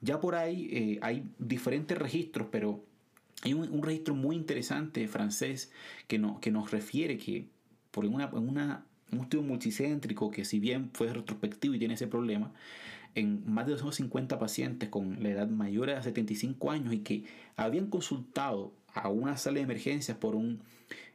Ya 0.00 0.20
por 0.20 0.34
ahí 0.34 0.68
eh, 0.70 0.98
hay 1.02 1.24
diferentes 1.38 1.96
registros, 1.96 2.48
pero 2.50 2.84
hay 3.44 3.52
un, 3.54 3.82
registro 3.82 4.14
muy 4.14 4.36
interesante 4.36 5.06
francés 5.06 5.70
que, 6.08 6.18
no, 6.18 6.40
que 6.40 6.50
nos 6.50 6.70
refiere 6.70 7.18
que 7.18 7.46
por 7.90 8.06
una, 8.06 8.30
un 9.12 9.20
estudio 9.20 9.42
multicéntrico 9.42 10.30
que 10.30 10.44
si 10.44 10.58
bien 10.58 10.90
fue 10.94 11.12
retrospectivo 11.12 11.74
y 11.74 11.78
tiene 11.78 11.94
ese 11.94 12.06
problema, 12.06 12.52
en 13.14 13.42
más 13.46 13.66
de 13.66 13.72
250 13.72 14.38
pacientes 14.38 14.88
con 14.88 15.22
la 15.22 15.28
edad 15.28 15.48
mayor 15.48 15.90
a 15.90 16.02
75 16.02 16.70
años 16.70 16.92
y 16.94 16.98
que 17.00 17.24
habían 17.56 17.86
consultado 17.86 18.72
a 18.92 19.08
una 19.08 19.36
sala 19.36 19.56
de 19.56 19.62
emergencias 19.62 20.16
por 20.16 20.34
un 20.34 20.60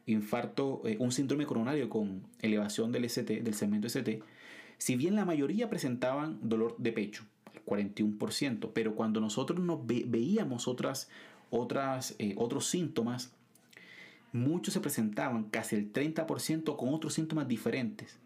infarto, 0.06 0.82
eh, 0.84 0.96
un 0.98 1.12
síndrome 1.12 1.46
coronario 1.46 1.88
con 1.90 2.22
elevación 2.40 2.92
del 2.92 3.04
ST, 3.04 3.42
del 3.42 3.54
segmento 3.54 3.86
ST, 3.86 4.22
si 4.78 4.96
bien 4.96 5.14
la 5.14 5.24
mayoría 5.24 5.68
presentaban 5.68 6.38
dolor 6.42 6.76
de 6.78 6.92
pecho, 6.92 7.24
el 7.52 7.64
41%, 7.64 8.70
pero 8.72 8.94
cuando 8.94 9.20
nosotros 9.20 9.60
nos 9.60 9.80
veíamos 9.86 10.68
otras, 10.68 11.10
otras, 11.50 12.14
eh, 12.18 12.34
otros 12.36 12.66
síntomas, 12.66 13.32
muchos 14.32 14.74
se 14.74 14.80
presentaban, 14.80 15.44
casi 15.44 15.76
el 15.76 15.92
30%, 15.92 16.76
con 16.76 16.94
otros 16.94 17.14
síntomas 17.14 17.48
diferentes, 17.48 18.18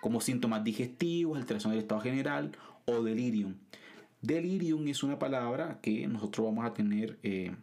como 0.00 0.20
síntomas 0.20 0.64
digestivos, 0.64 1.38
alteración 1.38 1.72
del 1.72 1.80
estado 1.80 2.00
general 2.00 2.52
o 2.86 3.02
delirium. 3.02 3.54
Delirium 4.22 4.86
es 4.88 5.02
una 5.02 5.18
palabra 5.18 5.78
que 5.82 6.06
nosotros 6.06 6.46
vamos 6.46 6.64
a 6.64 6.74
tener 6.74 7.18
eh, 7.22 7.54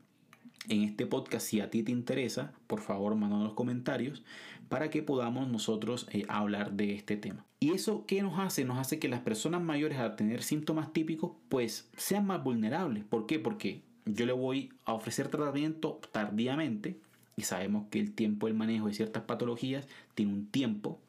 en 0.70 0.84
este 0.84 1.06
podcast, 1.06 1.48
si 1.48 1.62
a 1.62 1.70
ti 1.70 1.84
te 1.84 1.92
interesa, 1.92 2.54
por 2.68 2.82
favor, 2.82 3.16
manda 3.16 3.38
los 3.38 3.54
comentarios 3.54 4.24
para 4.70 4.90
que 4.90 5.02
podamos 5.02 5.48
nosotros 5.48 6.08
eh, 6.12 6.26
hablar 6.28 6.74
de 6.74 6.94
este 6.94 7.16
tema. 7.16 7.46
¿Y 7.60 7.72
eso 7.72 8.06
qué 8.06 8.22
nos 8.22 8.40
hace? 8.40 8.66
Nos 8.66 8.78
hace 8.78 9.00
que 9.00 9.08
las 9.08 9.22
personas 9.22 9.62
mayores 9.62 9.98
al 9.98 10.16
tener 10.16 10.44
síntomas 10.44 10.92
típicos, 10.94 11.32
pues 11.50 11.90
sean 11.96 12.28
más 12.28 12.44
vulnerables. 12.44 13.04
¿Por 13.06 13.26
qué? 13.26 13.40
Porque 13.40 13.82
yo 14.14 14.26
le 14.26 14.34
voy 14.34 14.74
a 14.86 14.94
ofrecer 14.94 15.30
tratamiento 15.30 16.00
tardíamente 16.12 16.98
y 17.36 17.44
sabemos 17.44 17.88
que 17.90 18.00
el 18.00 18.14
tiempo 18.14 18.48
del 18.48 18.56
manejo 18.56 18.88
de 18.88 18.94
ciertas 18.94 19.24
patologías 19.24 19.88
tiene 20.16 20.34
un 20.34 20.48
tiempo 20.48 21.00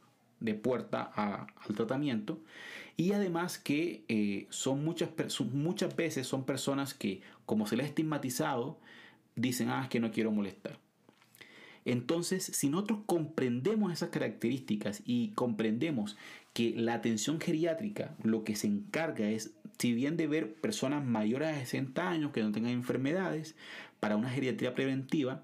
de 0.41 0.55
puerta 0.55 1.03
al 1.03 1.75
tratamiento. 1.75 2.39
Y 2.97 3.13
además 3.13 3.59
que 3.59 4.05
eh, 4.09 4.47
son 4.51 4.85
muchas, 4.85 5.11
muchas 5.53 5.97
veces 5.97 6.27
son 6.27 6.45
personas 6.45 6.95
que 6.95 7.23
como 7.47 7.67
se 7.67 7.77
les 7.77 7.87
ha 7.87 7.89
estigmatizado 7.89 8.79
dicen 9.41 9.71
ah 9.71 9.83
es 9.85 9.89
que 9.89 10.01
no 10.01 10.11
quiero 10.11 10.33
molestar 10.33 10.79
entonces 11.85 12.45
si 12.45 12.69
nosotros 12.69 13.01
comprendemos 13.07 13.93
esas 13.93 14.11
características 14.11 15.03
y 15.07 15.29
comprendemos 15.31 16.17
que 16.53 16.75
la 16.77 16.95
atención 16.95 17.41
geriátrica 17.41 18.17
lo 18.23 18.45
que 18.45 18.57
se 18.57 18.67
encarga 18.67 19.29
es 19.29 19.53
si 19.79 19.93
bien 19.93 20.17
de 20.17 20.27
ver 20.27 20.55
personas 20.55 21.05
mayores 21.05 21.49
a 21.49 21.59
60 21.59 22.09
años 22.09 22.33
que 22.33 22.43
no 22.43 22.53
tengan 22.53 22.73
enfermedades 22.73 23.55
para 24.01 24.17
una 24.17 24.31
geriatría 24.31 24.75
preventiva 24.75 25.43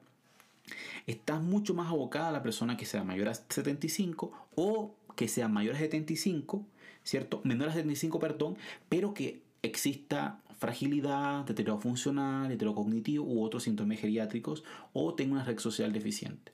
está 1.06 1.38
mucho 1.38 1.74
más 1.74 1.88
abocada 1.88 2.28
a 2.28 2.32
la 2.32 2.42
persona 2.42 2.76
que 2.76 2.86
sea 2.86 3.04
mayor 3.04 3.28
a 3.28 3.34
75 3.34 4.32
o 4.54 4.94
que 5.16 5.28
sea 5.28 5.48
mayor 5.48 5.76
a 5.76 5.78
75, 5.78 6.66
¿cierto? 7.04 7.40
Menor 7.44 7.68
a 7.68 7.72
75, 7.72 8.18
perdón, 8.18 8.56
pero 8.88 9.14
que 9.14 9.42
exista 9.62 10.40
fragilidad, 10.58 11.44
deterioro 11.44 11.80
funcional, 11.80 12.48
deterioro 12.48 12.74
cognitivo 12.74 13.24
u 13.24 13.42
otros 13.42 13.64
síntomas 13.64 14.00
geriátricos 14.00 14.64
o 14.92 15.14
tenga 15.14 15.34
una 15.34 15.44
red 15.44 15.58
social 15.58 15.92
deficiente 15.92 16.52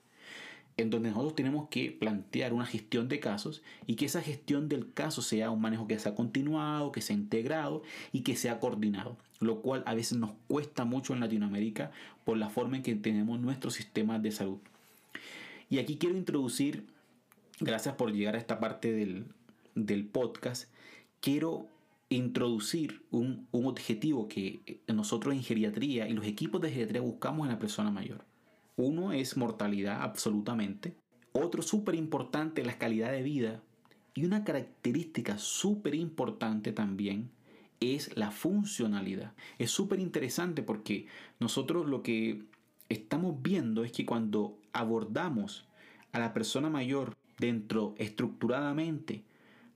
en 0.77 0.89
donde 0.89 1.09
nosotros 1.09 1.35
tenemos 1.35 1.69
que 1.69 1.91
plantear 1.91 2.53
una 2.53 2.65
gestión 2.65 3.09
de 3.09 3.19
casos 3.19 3.61
y 3.85 3.95
que 3.95 4.05
esa 4.05 4.21
gestión 4.21 4.69
del 4.69 4.93
caso 4.93 5.21
sea 5.21 5.51
un 5.51 5.61
manejo 5.61 5.87
que 5.87 5.99
sea 5.99 6.15
continuado, 6.15 6.91
que 6.91 7.01
sea 7.01 7.15
integrado 7.15 7.83
y 8.11 8.21
que 8.21 8.35
sea 8.35 8.59
coordinado, 8.59 9.17
lo 9.39 9.61
cual 9.61 9.83
a 9.85 9.93
veces 9.93 10.17
nos 10.17 10.31
cuesta 10.47 10.85
mucho 10.85 11.13
en 11.13 11.19
Latinoamérica 11.19 11.91
por 12.23 12.37
la 12.37 12.49
forma 12.49 12.77
en 12.77 12.83
que 12.83 12.95
tenemos 12.95 13.39
nuestros 13.39 13.73
sistemas 13.73 14.21
de 14.21 14.31
salud. 14.31 14.59
Y 15.69 15.79
aquí 15.79 15.97
quiero 15.97 16.17
introducir, 16.17 16.85
gracias 17.59 17.95
por 17.95 18.11
llegar 18.11 18.35
a 18.35 18.39
esta 18.39 18.59
parte 18.59 18.91
del, 18.93 20.05
podcast, 20.05 20.69
quiero 21.21 21.67
introducir 22.09 23.03
un, 23.09 23.47
un 23.51 23.67
objetivo 23.67 24.27
que 24.27 24.81
nosotros 24.87 25.33
en 25.33 25.43
geriatría 25.43 26.09
y 26.09 26.13
los 26.13 26.25
equipos 26.25 26.59
de 26.61 26.69
geriatría 26.69 27.01
buscamos 27.01 27.45
en 27.45 27.53
la 27.53 27.59
persona 27.59 27.89
mayor 27.89 28.30
uno 28.75 29.13
es 29.13 29.37
mortalidad 29.37 30.01
absolutamente. 30.01 30.95
Otro 31.33 31.61
súper 31.61 31.95
importante, 31.95 32.65
la 32.65 32.77
calidad 32.77 33.11
de 33.11 33.23
vida. 33.23 33.61
Y 34.13 34.25
una 34.25 34.43
característica 34.43 35.37
súper 35.37 35.95
importante 35.95 36.73
también 36.73 37.31
es 37.79 38.15
la 38.17 38.31
funcionalidad. 38.31 39.33
Es 39.57 39.71
súper 39.71 39.99
interesante 39.99 40.63
porque 40.63 41.07
nosotros 41.39 41.87
lo 41.87 42.03
que 42.03 42.43
estamos 42.89 43.41
viendo 43.41 43.83
es 43.83 43.91
que 43.91 44.05
cuando 44.05 44.59
abordamos 44.73 45.67
a 46.11 46.19
la 46.19 46.33
persona 46.33 46.69
mayor 46.69 47.15
dentro 47.39 47.95
estructuradamente 47.97 49.23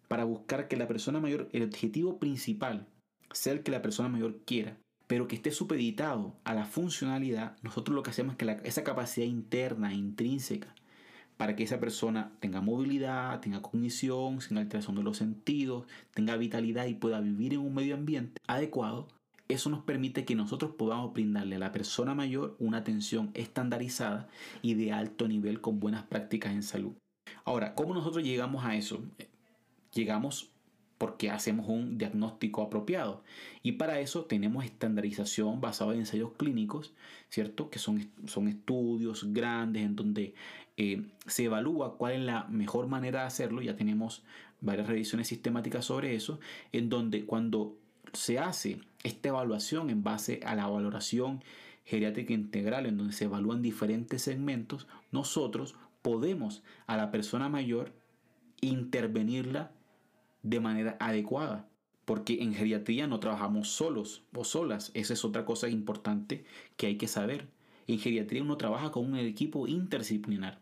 para 0.08 0.24
buscar 0.24 0.68
que 0.68 0.78
la 0.78 0.88
persona 0.88 1.20
mayor, 1.20 1.50
el 1.52 1.64
objetivo 1.64 2.20
principal, 2.20 2.88
sea 3.32 3.54
el 3.54 3.64
que 3.64 3.72
la 3.72 3.82
persona 3.82 4.10
mayor 4.10 4.40
quiera, 4.46 4.78
pero 5.08 5.28
que 5.28 5.36
esté 5.36 5.52
supeditado 5.52 6.36
a 6.44 6.54
la 6.54 6.66
funcionalidad, 6.66 7.58
nosotros 7.62 7.96
lo 7.96 8.04
que 8.04 8.10
hacemos 8.10 8.34
es 8.34 8.38
que 8.38 8.60
esa 8.64 8.84
capacidad 8.84 9.28
interna, 9.28 9.94
intrínseca, 9.94 10.74
para 11.38 11.56
que 11.56 11.64
esa 11.64 11.80
persona 11.80 12.32
tenga 12.40 12.62
movilidad, 12.62 13.40
tenga 13.42 13.62
cognición, 13.62 14.42
sin 14.42 14.58
alteración 14.58 14.96
de 14.96 15.04
los 15.04 15.18
sentidos, 15.18 15.86
tenga 16.14 16.38
vitalidad 16.38 16.86
y 16.86 16.96
pueda 16.96 17.20
vivir 17.20 17.54
en 17.54 17.60
un 17.60 17.74
medio 17.74 17.96
ambiente 17.96 18.42
adecuado, 18.48 19.08
eso 19.48 19.70
nos 19.70 19.84
permite 19.84 20.26
que 20.26 20.34
nosotros 20.34 20.72
podamos 20.72 21.14
brindarle 21.14 21.58
a 21.58 21.60
la 21.60 21.72
persona 21.72 22.16
mayor 22.16 22.56
una 22.60 22.78
atención 22.78 23.30
estandarizada 23.36 24.28
y 24.64 24.74
de 24.74 24.92
alto 24.92 25.28
nivel 25.28 25.62
con 25.62 25.80
buenas 25.80 26.04
prácticas 26.04 26.54
en 26.54 26.64
salud. 26.64 26.94
Ahora, 27.44 27.76
¿cómo 27.76 27.94
nosotros 27.94 28.24
llegamos 28.24 28.66
a 28.66 28.76
eso? 28.76 29.04
Llegamos 29.94 30.55
porque 30.98 31.30
hacemos 31.30 31.68
un 31.68 31.98
diagnóstico 31.98 32.62
apropiado. 32.62 33.24
Y 33.64 33.74
para 33.74 34.00
eso 34.00 34.26
tenemos 34.26 34.64
estandarización 34.64 35.60
basada 35.60 35.94
en 35.94 36.00
ensayos 36.00 36.32
clínicos, 36.38 36.94
¿cierto? 37.30 37.70
Que 37.70 37.80
son, 37.80 38.10
son 38.28 38.48
estudios 38.48 39.34
grandes 39.34 39.84
en 39.84 39.96
donde 39.96 40.34
eh, 40.78 41.04
se 41.26 41.46
evalúa 41.46 41.98
cuál 41.98 42.14
es 42.14 42.22
la 42.22 42.46
mejor 42.46 42.88
manera 42.88 43.22
de 43.22 43.28
hacerlo. 43.28 43.62
Ya 43.62 43.76
tenemos 43.76 44.24
varias 44.62 44.88
revisiones 44.88 45.28
sistemáticas 45.28 45.86
sobre 45.86 46.16
eso, 46.16 46.40
en 46.72 46.90
donde 46.90 47.26
cuando 47.26 47.78
se 48.14 48.40
hace 48.40 48.80
esta 49.04 49.30
evaluación 49.30 49.90
en 49.90 50.04
base 50.04 50.40
a 50.46 50.56
la 50.56 50.68
valoración 50.68 51.44
geriátrica 51.84 52.34
integral, 52.34 52.86
en 52.86 52.98
donde 52.98 53.14
se 53.14 53.26
evalúan 53.26 53.62
diferentes 53.62 54.22
segmentos, 54.22 54.88
nosotros 55.12 55.76
podemos 56.02 56.64
a 56.88 56.98
la 56.98 57.12
persona 57.12 57.50
mayor 57.50 57.94
intervenirla 58.62 59.72
de 60.46 60.60
manera 60.60 60.96
adecuada. 61.00 61.68
Porque 62.06 62.44
en 62.44 62.54
geriatría 62.54 63.08
no 63.08 63.20
trabajamos 63.20 63.70
solos 63.70 64.24
o 64.34 64.44
solas. 64.44 64.92
Esa 64.94 65.14
es 65.14 65.26
otra 65.26 65.44
cosa 65.44 65.68
importante 65.70 66.46
que 66.78 66.86
hay 66.86 66.98
que 66.98 67.08
saber. 67.08 67.48
En 67.88 68.00
geriatría 68.00 68.44
uno 68.44 68.58
trabaja 68.58 68.92
con 68.92 69.06
un 69.06 69.18
equipo 69.18 69.68
interdisciplinar 69.68 70.60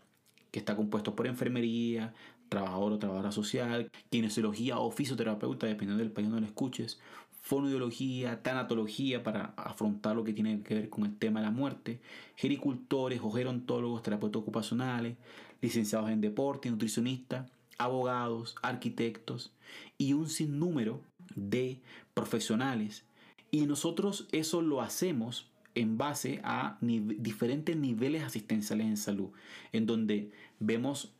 que 0.51 0.59
está 0.59 0.75
compuesto 0.75 1.15
por 1.15 1.27
enfermería, 1.27 2.13
trabajador 2.47 2.93
o 2.93 2.99
trabajadora 2.99 3.31
social, 3.31 3.89
kinesiología 4.09 4.77
o 4.77 4.91
fisioterapeuta, 4.91 5.67
dependiendo 5.67 6.03
del 6.03 6.13
país 6.13 6.27
donde 6.27 6.41
lo 6.41 6.47
escuches, 6.47 6.99
fonoideología, 7.41 8.41
tanatología 8.41 9.23
para 9.23 9.53
afrontar 9.57 10.15
lo 10.15 10.23
que 10.23 10.31
tiene 10.31 10.61
que 10.61 10.75
ver 10.75 10.89
con 10.89 11.05
el 11.05 11.17
tema 11.17 11.41
de 11.41 11.47
la 11.47 11.51
muerte, 11.51 11.99
gericultores 12.35 13.19
o 13.21 13.31
gerontólogos, 13.31 14.03
terapeutas 14.03 14.41
ocupacionales, 14.41 15.17
licenciados 15.61 16.09
en 16.11 16.21
deporte, 16.21 16.69
nutricionistas, 16.69 17.49
abogados, 17.83 18.55
arquitectos 18.61 19.53
y 19.97 20.13
un 20.13 20.29
sinnúmero 20.29 21.01
de 21.35 21.81
profesionales. 22.13 23.05
Y 23.51 23.65
nosotros 23.65 24.27
eso 24.31 24.61
lo 24.61 24.81
hacemos 24.81 25.51
en 25.75 25.97
base 25.97 26.39
a 26.43 26.77
diferentes 26.81 27.75
niveles 27.75 28.23
asistenciales 28.23 28.87
en 28.87 28.97
salud, 28.97 29.29
en 29.71 29.85
donde 29.85 30.31
vemos 30.59 31.13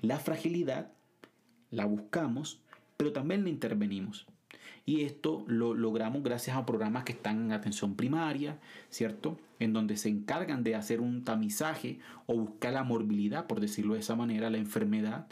la 0.00 0.18
fragilidad, 0.18 0.92
la 1.70 1.86
buscamos, 1.86 2.60
pero 2.96 3.12
también 3.12 3.44
la 3.44 3.50
intervenimos. 3.50 4.26
Y 4.84 5.02
esto 5.02 5.44
lo 5.48 5.74
logramos 5.74 6.22
gracias 6.22 6.56
a 6.56 6.64
programas 6.64 7.02
que 7.02 7.12
están 7.12 7.46
en 7.46 7.52
atención 7.52 7.96
primaria, 7.96 8.60
¿cierto? 8.88 9.36
En 9.58 9.72
donde 9.72 9.96
se 9.96 10.08
encargan 10.08 10.62
de 10.62 10.76
hacer 10.76 11.00
un 11.00 11.24
tamizaje 11.24 11.98
o 12.26 12.34
buscar 12.34 12.72
la 12.72 12.84
morbilidad, 12.84 13.48
por 13.48 13.60
decirlo 13.60 13.94
de 13.94 14.00
esa 14.00 14.14
manera, 14.14 14.48
la 14.48 14.58
enfermedad, 14.58 15.26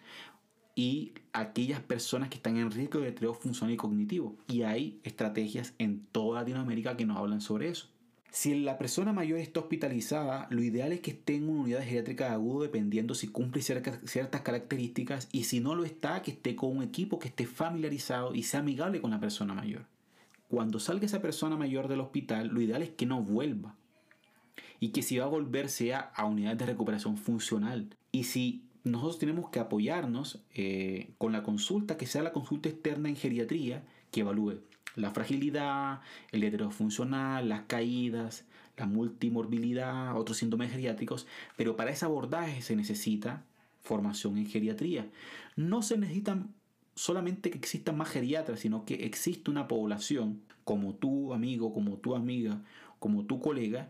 y 0.74 1.12
aquellas 1.32 1.80
personas 1.80 2.28
que 2.28 2.36
están 2.36 2.56
en 2.56 2.70
riesgo 2.70 3.00
de 3.00 3.06
deterioro 3.06 3.34
funcional 3.34 3.74
y 3.74 3.76
cognitivo. 3.76 4.36
Y 4.48 4.62
hay 4.62 4.98
estrategias 5.04 5.74
en 5.78 6.04
toda 6.12 6.40
Latinoamérica 6.40 6.96
que 6.96 7.06
nos 7.06 7.18
hablan 7.18 7.40
sobre 7.40 7.68
eso. 7.68 7.88
Si 8.30 8.58
la 8.58 8.78
persona 8.78 9.12
mayor 9.12 9.38
está 9.38 9.60
hospitalizada, 9.60 10.48
lo 10.50 10.60
ideal 10.60 10.92
es 10.92 11.00
que 11.00 11.12
esté 11.12 11.36
en 11.36 11.48
una 11.48 11.62
unidad 11.62 11.84
geriátrica 11.84 12.32
agudo 12.32 12.62
dependiendo 12.62 13.14
si 13.14 13.28
cumple 13.28 13.62
ciertas 13.62 14.40
características 14.40 15.28
y 15.30 15.44
si 15.44 15.60
no 15.60 15.76
lo 15.76 15.84
está, 15.84 16.20
que 16.20 16.32
esté 16.32 16.56
con 16.56 16.76
un 16.76 16.82
equipo 16.82 17.20
que 17.20 17.28
esté 17.28 17.46
familiarizado 17.46 18.34
y 18.34 18.42
sea 18.42 18.58
amigable 18.58 19.00
con 19.00 19.12
la 19.12 19.20
persona 19.20 19.54
mayor. 19.54 19.86
Cuando 20.48 20.80
salga 20.80 21.06
esa 21.06 21.22
persona 21.22 21.56
mayor 21.56 21.86
del 21.86 22.00
hospital, 22.00 22.48
lo 22.48 22.60
ideal 22.60 22.82
es 22.82 22.90
que 22.90 23.06
no 23.06 23.22
vuelva 23.22 23.76
y 24.80 24.88
que 24.88 25.02
si 25.02 25.18
va 25.18 25.26
a 25.26 25.28
volver 25.28 25.68
sea 25.68 26.00
a 26.00 26.24
unidades 26.24 26.58
de 26.58 26.66
recuperación 26.66 27.16
funcional. 27.16 27.88
Y 28.10 28.24
si 28.24 28.64
nosotros 28.84 29.18
tenemos 29.18 29.50
que 29.50 29.60
apoyarnos 29.60 30.40
eh, 30.54 31.10
con 31.18 31.32
la 31.32 31.42
consulta, 31.42 31.96
que 31.96 32.06
sea 32.06 32.22
la 32.22 32.32
consulta 32.32 32.68
externa 32.68 33.08
en 33.08 33.16
geriatría, 33.16 33.82
que 34.10 34.20
evalúe 34.20 34.60
la 34.94 35.10
fragilidad, 35.10 36.00
el 36.30 36.42
deterioro 36.42 36.70
funcional, 36.70 37.48
las 37.48 37.62
caídas, 37.62 38.44
la 38.76 38.86
multimorbilidad, 38.86 40.16
otros 40.16 40.38
síntomas 40.38 40.70
geriátricos, 40.70 41.26
pero 41.56 41.76
para 41.76 41.90
ese 41.90 42.04
abordaje 42.04 42.62
se 42.62 42.76
necesita 42.76 43.42
formación 43.80 44.38
en 44.38 44.46
geriatría. 44.46 45.08
No 45.56 45.82
se 45.82 45.98
necesitan 45.98 46.54
solamente 46.94 47.50
que 47.50 47.58
existan 47.58 47.96
más 47.96 48.08
geriatras, 48.08 48.60
sino 48.60 48.84
que 48.84 49.06
existe 49.06 49.50
una 49.50 49.66
población, 49.66 50.42
como 50.64 50.94
tu 50.94 51.32
amigo, 51.32 51.72
como 51.72 51.96
tu 51.96 52.14
amiga, 52.14 52.62
como 52.98 53.24
tu 53.24 53.40
colega, 53.40 53.88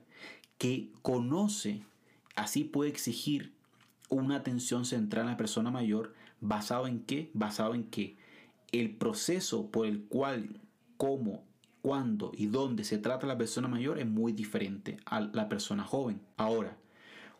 que 0.58 0.90
conoce, 1.02 1.82
así 2.34 2.64
puede 2.64 2.90
exigir 2.90 3.52
una 4.16 4.36
atención 4.36 4.84
central 4.84 5.26
a 5.26 5.32
la 5.32 5.36
persona 5.36 5.70
mayor 5.70 6.14
basado 6.40 6.86
en 6.86 7.00
qué? 7.00 7.30
Basado 7.34 7.74
en 7.74 7.84
que 7.84 8.16
el 8.72 8.96
proceso 8.96 9.70
por 9.70 9.86
el 9.86 10.04
cual, 10.04 10.60
cómo 10.96 11.44
cuándo 11.84 12.32
y 12.34 12.46
dónde 12.46 12.82
se 12.82 12.96
trata 12.96 13.26
la 13.26 13.36
persona 13.36 13.68
mayor 13.68 13.98
es 13.98 14.06
muy 14.06 14.32
diferente 14.32 14.96
a 15.04 15.20
la 15.20 15.50
persona 15.50 15.84
joven. 15.84 16.20
Ahora, 16.38 16.78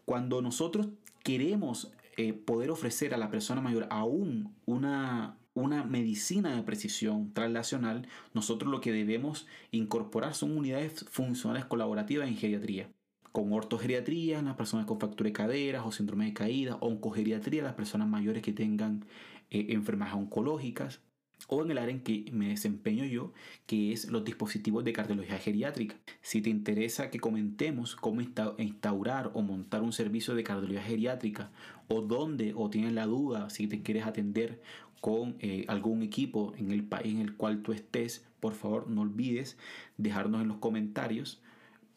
cuando 0.05 0.43
nosotros 0.43 0.89
queremos 1.23 1.91
eh, 2.19 2.35
poder 2.35 2.71
ofrecer 2.71 3.15
a 3.15 3.17
la 3.17 3.31
persona 3.31 3.63
mayor 3.63 3.87
aún 3.89 4.55
una, 4.67 5.39
una 5.55 5.83
medicina 5.85 6.55
de 6.55 6.63
precisión 6.63 7.33
translacional, 7.33 8.07
nosotros 8.35 8.71
lo 8.71 8.83
que 8.83 8.93
debemos 8.93 9.47
incorporar 9.71 10.35
son 10.35 10.57
unidades 10.57 11.07
funcionales 11.09 11.65
colaborativas 11.65 12.29
en 12.29 12.37
geriatría. 12.37 12.91
Con 13.35 13.53
ortogeriatría 13.53 14.39
en 14.39 14.45
las 14.45 14.55
personas 14.55 14.87
con 14.87 15.01
fractura 15.01 15.27
de 15.27 15.33
caderas 15.33 15.85
o 15.85 15.91
síndrome 15.91 16.27
de 16.27 16.35
caída, 16.35 16.77
oncogeriatría 16.77 17.63
en 17.63 17.65
las 17.65 17.75
personas 17.75 18.07
mayores 18.07 18.45
que 18.45 18.53
tengan 18.53 19.07
eh, 19.51 19.67
enfermedades 19.71 20.15
oncológicas, 20.15 21.01
o 21.49 21.61
en 21.65 21.73
el 21.73 21.79
área 21.79 21.93
en 21.93 22.05
que 22.05 22.31
me 22.31 22.51
desempeño 22.51 23.05
yo, 23.05 23.33
que 23.67 23.91
es 23.93 24.09
los 24.09 24.25
dispositivos 24.25 24.85
de 24.85 24.93
cardiología 24.93 25.37
geriátrica. 25.39 25.97
Si 26.23 26.43
te 26.43 26.49
interesa 26.49 27.11
que 27.11 27.19
comentemos 27.19 27.97
cómo 27.97 28.21
instaurar 28.21 29.33
o 29.35 29.43
montar 29.43 29.83
un 29.83 29.93
servicio 29.93 30.37
de 30.37 30.45
cardiología 30.45 30.85
geriátrica, 30.85 31.51
o 31.89 32.03
dónde, 32.03 32.53
o 32.55 32.71
tienes 32.71 32.93
la 32.93 33.07
duda, 33.07 33.51
si 33.51 33.67
te 33.67 33.83
quieres 33.83 34.07
atender 34.07 34.63
con 35.01 35.35
eh, 35.41 35.65
algún 35.67 36.05
equipo 36.05 36.55
en 36.57 36.71
el 36.71 36.85
país 36.85 37.13
en 37.13 37.21
el 37.21 37.35
cual 37.35 37.65
tú 37.65 37.73
estés, 37.73 38.25
por 38.39 38.55
favor 38.55 38.89
no 38.89 39.01
olvides 39.01 39.59
dejarnos 39.97 40.41
en 40.41 40.47
los 40.47 40.59
comentarios 40.59 41.43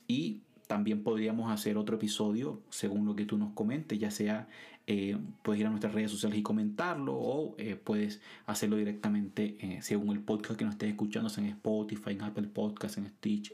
y 0.07 0.41
también 0.67 1.03
podríamos 1.03 1.51
hacer 1.51 1.77
otro 1.77 1.95
episodio 1.95 2.61
según 2.69 3.05
lo 3.05 3.15
que 3.15 3.25
tú 3.25 3.37
nos 3.37 3.53
comentes, 3.53 3.97
ya 3.97 4.11
sea 4.11 4.47
eh, 4.89 5.17
puedes 5.43 5.59
ir 5.59 5.67
a 5.67 5.69
nuestras 5.69 5.93
redes 5.93 6.11
sociales 6.11 6.39
y 6.39 6.43
comentarlo 6.43 7.13
o 7.13 7.55
eh, 7.57 7.75
puedes 7.75 8.21
hacerlo 8.45 8.77
directamente 8.77 9.57
eh, 9.59 9.79
según 9.81 10.15
el 10.15 10.21
podcast 10.21 10.57
que 10.57 10.63
nos 10.63 10.75
estés 10.75 10.89
escuchando, 10.89 11.29
en 11.37 11.45
Spotify, 11.47 12.11
en 12.11 12.21
Apple 12.21 12.47
Podcasts, 12.47 12.97
en 12.97 13.07
Stitch. 13.07 13.53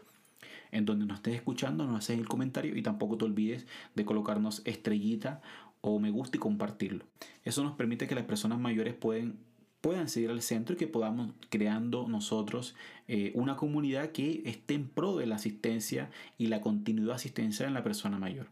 En 0.72 0.86
donde 0.86 1.06
nos 1.06 1.18
estés 1.18 1.36
escuchando, 1.36 1.86
nos 1.86 1.98
haces 1.98 2.20
el 2.20 2.28
comentario 2.28 2.76
y 2.76 2.82
tampoco 2.82 3.18
te 3.18 3.26
olvides 3.26 3.66
de 3.96 4.06
colocarnos 4.06 4.62
estrellita 4.66 5.42
o 5.82 6.00
me 6.00 6.12
gusta 6.12 6.38
y 6.38 6.40
compartirlo. 6.40 7.06
Eso 7.44 7.64
nos 7.64 7.76
permite 7.76 8.08
que 8.08 8.16
las 8.16 8.26
personas 8.26 8.60
mayores 8.60 8.94
pueden 8.94 9.38
puedan 9.84 10.08
seguir 10.08 10.30
al 10.30 10.42
centro 10.42 10.76
y 10.76 10.78
que 10.78 10.88
podamos 10.88 11.34
creando 11.50 12.08
nosotros 12.08 12.74
eh, 13.10 13.34
una 13.36 13.58
comunidad 13.58 14.14
que 14.14 14.42
esté 14.46 14.76
en 14.76 14.88
pro 14.88 15.18
de 15.18 15.26
la 15.26 15.36
asistencia 15.36 16.10
y 16.38 16.48
la 16.48 16.62
continuidad 16.62 17.16
asistencia 17.16 17.68
en 17.68 17.74
la 17.74 17.84
persona 17.84 18.18
mayor. 18.18 18.48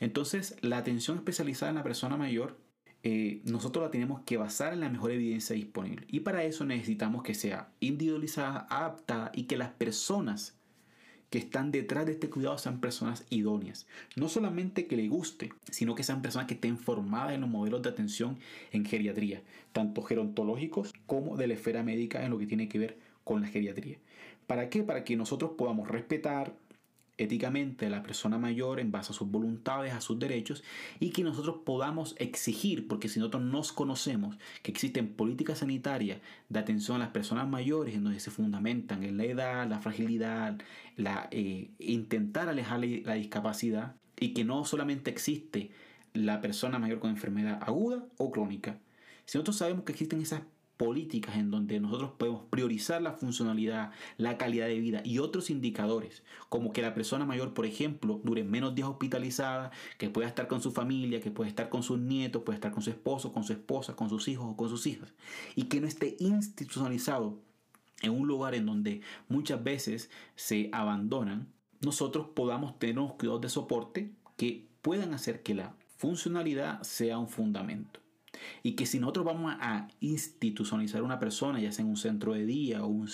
Entonces, 0.00 0.56
la 0.60 0.78
atención 0.78 1.18
especializada 1.18 1.70
en 1.70 1.76
la 1.76 1.84
persona 1.84 2.16
mayor 2.16 2.58
eh, 3.04 3.42
nosotros 3.44 3.84
la 3.84 3.92
tenemos 3.92 4.22
que 4.22 4.36
basar 4.36 4.72
en 4.72 4.80
la 4.80 4.88
mejor 4.88 5.12
evidencia 5.12 5.54
disponible. 5.54 6.04
Y 6.08 6.20
para 6.20 6.42
eso 6.42 6.64
necesitamos 6.64 7.22
que 7.22 7.34
sea 7.34 7.70
individualizada, 7.78 8.66
adaptada 8.68 9.30
y 9.34 9.44
que 9.44 9.56
las 9.56 9.70
personas 9.70 10.56
que 11.32 11.38
están 11.38 11.72
detrás 11.72 12.04
de 12.04 12.12
este 12.12 12.28
cuidado 12.28 12.58
sean 12.58 12.78
personas 12.78 13.24
idóneas. 13.30 13.86
No 14.16 14.28
solamente 14.28 14.86
que 14.86 14.98
le 14.98 15.08
guste, 15.08 15.50
sino 15.70 15.94
que 15.94 16.02
sean 16.02 16.20
personas 16.20 16.46
que 16.46 16.52
estén 16.52 16.76
formadas 16.76 17.32
en 17.32 17.40
los 17.40 17.48
modelos 17.48 17.80
de 17.80 17.88
atención 17.88 18.36
en 18.70 18.84
geriatría, 18.84 19.40
tanto 19.72 20.02
gerontológicos 20.02 20.92
como 21.06 21.38
de 21.38 21.46
la 21.46 21.54
esfera 21.54 21.82
médica 21.82 22.22
en 22.22 22.32
lo 22.32 22.38
que 22.38 22.46
tiene 22.46 22.68
que 22.68 22.78
ver 22.78 22.98
con 23.24 23.40
la 23.40 23.48
geriatría. 23.48 23.96
¿Para 24.46 24.68
qué? 24.68 24.82
Para 24.82 25.04
que 25.04 25.16
nosotros 25.16 25.52
podamos 25.56 25.88
respetar, 25.88 26.52
éticamente 27.24 27.88
la 27.90 28.02
persona 28.02 28.38
mayor 28.38 28.80
en 28.80 28.90
base 28.90 29.12
a 29.12 29.14
sus 29.14 29.30
voluntades, 29.30 29.92
a 29.92 30.00
sus 30.00 30.18
derechos, 30.18 30.62
y 31.00 31.10
que 31.10 31.22
nosotros 31.22 31.56
podamos 31.64 32.14
exigir, 32.18 32.88
porque 32.88 33.08
si 33.08 33.18
nosotros 33.18 33.42
nos 33.42 33.72
conocemos 33.72 34.36
que 34.62 34.70
existen 34.70 35.08
políticas 35.08 35.58
sanitarias 35.58 36.20
de 36.48 36.58
atención 36.58 36.96
a 36.96 37.00
las 37.00 37.10
personas 37.10 37.48
mayores, 37.48 37.94
en 37.94 38.04
donde 38.04 38.20
se 38.20 38.30
fundamentan 38.30 39.02
en 39.02 39.16
la 39.16 39.24
edad, 39.24 39.68
la 39.68 39.80
fragilidad, 39.80 40.58
la, 40.96 41.28
eh, 41.30 41.70
intentar 41.78 42.48
alejar 42.48 42.80
la 42.80 43.14
discapacidad, 43.14 43.96
y 44.18 44.34
que 44.34 44.44
no 44.44 44.64
solamente 44.64 45.10
existe 45.10 45.70
la 46.14 46.40
persona 46.40 46.78
mayor 46.78 47.00
con 47.00 47.10
enfermedad 47.10 47.58
aguda 47.62 48.04
o 48.18 48.30
crónica, 48.30 48.78
si 49.24 49.38
nosotros 49.38 49.56
sabemos 49.56 49.84
que 49.84 49.92
existen 49.92 50.20
esas 50.20 50.42
políticas 50.76 51.36
en 51.36 51.50
donde 51.50 51.78
nosotros 51.80 52.12
podemos 52.18 52.42
priorizar 52.50 53.00
la 53.02 53.12
funcionalidad, 53.12 53.92
la 54.16 54.38
calidad 54.38 54.66
de 54.66 54.80
vida 54.80 55.02
y 55.04 55.18
otros 55.18 55.50
indicadores, 55.50 56.22
como 56.48 56.72
que 56.72 56.82
la 56.82 56.94
persona 56.94 57.24
mayor, 57.24 57.54
por 57.54 57.66
ejemplo, 57.66 58.20
dure 58.24 58.44
menos 58.44 58.74
días 58.74 58.88
hospitalizada, 58.88 59.70
que 59.98 60.10
pueda 60.10 60.28
estar 60.28 60.48
con 60.48 60.60
su 60.60 60.72
familia, 60.72 61.20
que 61.20 61.30
pueda 61.30 61.48
estar 61.48 61.68
con 61.68 61.82
sus 61.82 61.98
nietos, 61.98 62.42
pueda 62.42 62.56
estar 62.56 62.72
con 62.72 62.82
su 62.82 62.90
esposo, 62.90 63.32
con 63.32 63.44
su 63.44 63.52
esposa, 63.52 63.94
con 63.94 64.08
sus 64.08 64.28
hijos 64.28 64.46
o 64.50 64.56
con 64.56 64.68
sus 64.68 64.86
hijas, 64.86 65.14
y 65.54 65.64
que 65.64 65.80
no 65.80 65.86
esté 65.86 66.16
institucionalizado 66.18 67.38
en 68.02 68.12
un 68.12 68.26
lugar 68.26 68.54
en 68.54 68.66
donde 68.66 69.00
muchas 69.28 69.62
veces 69.62 70.10
se 70.34 70.68
abandonan, 70.72 71.48
nosotros 71.80 72.28
podamos 72.34 72.78
tener 72.78 72.98
unos 72.98 73.14
cuidados 73.14 73.40
de 73.40 73.48
soporte 73.48 74.12
que 74.36 74.66
puedan 74.82 75.14
hacer 75.14 75.42
que 75.42 75.54
la 75.54 75.74
funcionalidad 75.96 76.82
sea 76.82 77.18
un 77.18 77.28
fundamento. 77.28 78.01
Y 78.62 78.72
que 78.72 78.86
si 78.86 78.98
nosotros 78.98 79.26
vamos 79.26 79.54
a 79.60 79.88
institucionalizar 80.00 81.02
una 81.02 81.18
persona, 81.18 81.60
ya 81.60 81.72
sea 81.72 81.84
en 81.84 81.90
un 81.90 81.96
centro 81.96 82.32
de 82.32 82.46
día 82.46 82.84
o 82.84 82.88
un, 82.88 83.08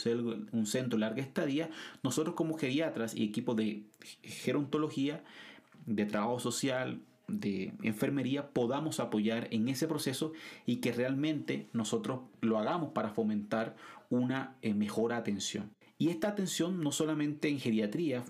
un 0.53 0.67
centro 0.67 0.97
de 0.97 1.01
larga 1.01 1.23
estadía, 1.23 1.71
nosotros 2.03 2.35
como 2.35 2.57
geriatras 2.57 3.15
y 3.15 3.25
equipos 3.25 3.57
de 3.57 3.85
gerontología, 4.23 5.25
de 5.87 6.05
trabajo 6.05 6.39
social, 6.39 7.01
de 7.29 7.75
enfermería, 7.83 8.49
podamos 8.49 9.01
apoyar 9.01 9.49
en 9.51 9.69
ese 9.69 9.87
proceso 9.87 10.33
y 10.67 10.77
que 10.77 10.93
realmente 10.93 11.69
nosotros 11.73 12.21
lo 12.41 12.59
hagamos 12.59 12.93
para 12.93 13.11
fomentar 13.11 13.77
una 14.11 14.57
eh, 14.63 14.75
mejor 14.75 15.13
atención. 15.13 15.71
Y 15.99 16.09
esta 16.09 16.29
atención 16.29 16.81
no 16.81 16.93
solamente 16.93 17.49
en 17.49 17.59
geriatría, 17.59 18.25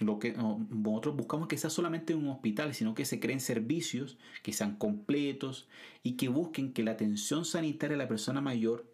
lo 0.00 0.18
que 0.18 0.32
nosotros 0.32 1.14
buscamos 1.14 1.46
que 1.46 1.58
sea 1.58 1.70
solamente 1.70 2.14
un 2.14 2.28
hospital, 2.28 2.74
sino 2.74 2.94
que 2.94 3.04
se 3.04 3.20
creen 3.20 3.40
servicios 3.40 4.18
que 4.42 4.52
sean 4.52 4.76
completos 4.76 5.68
y 6.02 6.12
que 6.12 6.28
busquen 6.28 6.72
que 6.72 6.82
la 6.82 6.92
atención 6.92 7.44
sanitaria 7.44 7.96
de 7.96 8.02
la 8.02 8.08
persona 8.08 8.40
mayor 8.40 8.86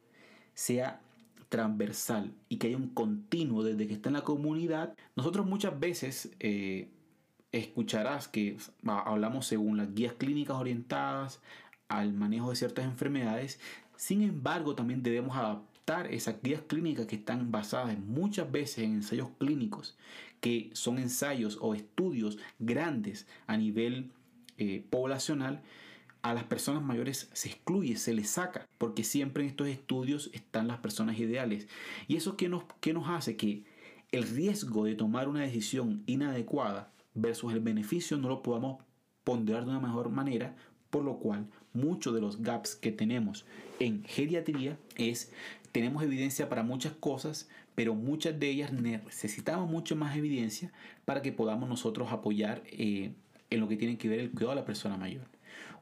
sea 0.54 1.00
transversal 1.48 2.34
y 2.48 2.56
que 2.56 2.66
haya 2.66 2.76
un 2.76 2.90
continuo 2.90 3.62
desde 3.62 3.86
que 3.86 3.94
está 3.94 4.08
en 4.08 4.14
la 4.14 4.24
comunidad. 4.24 4.94
Nosotros 5.14 5.46
muchas 5.46 5.78
veces 5.78 6.34
eh, 6.40 6.90
escucharás 7.52 8.26
que 8.26 8.56
hablamos 8.84 9.46
según 9.46 9.76
las 9.76 9.94
guías 9.94 10.14
clínicas 10.14 10.56
orientadas 10.56 11.40
al 11.88 12.12
manejo 12.12 12.50
de 12.50 12.56
ciertas 12.56 12.84
enfermedades. 12.84 13.60
Sin 13.94 14.22
embargo, 14.22 14.74
también 14.74 15.04
debemos 15.04 15.36
adaptar 15.36 16.12
esas 16.12 16.42
guías 16.42 16.62
clínicas 16.66 17.06
que 17.06 17.14
están 17.14 17.52
basadas 17.52 17.96
muchas 17.96 18.50
veces 18.50 18.78
en 18.78 18.94
ensayos 18.94 19.28
clínicos 19.38 19.96
que 20.46 20.70
son 20.74 21.00
ensayos 21.00 21.58
o 21.60 21.74
estudios 21.74 22.38
grandes 22.60 23.26
a 23.48 23.56
nivel 23.56 24.12
eh, 24.58 24.86
poblacional, 24.90 25.60
a 26.22 26.34
las 26.34 26.44
personas 26.44 26.84
mayores 26.84 27.28
se 27.32 27.48
excluye, 27.48 27.96
se 27.96 28.14
les 28.14 28.30
saca, 28.30 28.64
porque 28.78 29.02
siempre 29.02 29.42
en 29.42 29.48
estos 29.48 29.66
estudios 29.66 30.30
están 30.32 30.68
las 30.68 30.78
personas 30.78 31.18
ideales. 31.18 31.66
¿Y 32.06 32.14
eso 32.14 32.36
qué 32.36 32.48
nos, 32.48 32.62
qué 32.80 32.92
nos 32.92 33.08
hace? 33.08 33.36
Que 33.36 33.64
el 34.12 34.22
riesgo 34.22 34.84
de 34.84 34.94
tomar 34.94 35.26
una 35.26 35.40
decisión 35.40 36.04
inadecuada 36.06 36.92
versus 37.14 37.52
el 37.52 37.58
beneficio 37.58 38.16
no 38.16 38.28
lo 38.28 38.44
podamos 38.44 38.84
ponderar 39.24 39.64
de 39.64 39.70
una 39.70 39.80
mejor 39.80 40.10
manera, 40.10 40.54
por 40.90 41.02
lo 41.02 41.18
cual 41.18 41.48
muchos 41.72 42.14
de 42.14 42.20
los 42.20 42.40
gaps 42.40 42.76
que 42.76 42.92
tenemos 42.92 43.46
en 43.80 44.04
geriatría 44.04 44.78
es, 44.94 45.32
tenemos 45.72 46.04
evidencia 46.04 46.48
para 46.48 46.62
muchas 46.62 46.92
cosas, 46.92 47.48
pero 47.76 47.94
muchas 47.94 48.40
de 48.40 48.48
ellas 48.48 48.72
necesitamos 48.72 49.70
mucho 49.70 49.94
más 49.94 50.16
evidencia 50.16 50.72
para 51.04 51.22
que 51.22 51.30
podamos 51.30 51.68
nosotros 51.68 52.10
apoyar 52.10 52.62
eh, 52.66 53.12
en 53.50 53.60
lo 53.60 53.68
que 53.68 53.76
tiene 53.76 53.98
que 53.98 54.08
ver 54.08 54.18
el 54.18 54.30
cuidado 54.30 54.50
de 54.50 54.56
la 54.56 54.64
persona 54.64 54.96
mayor. 54.96 55.26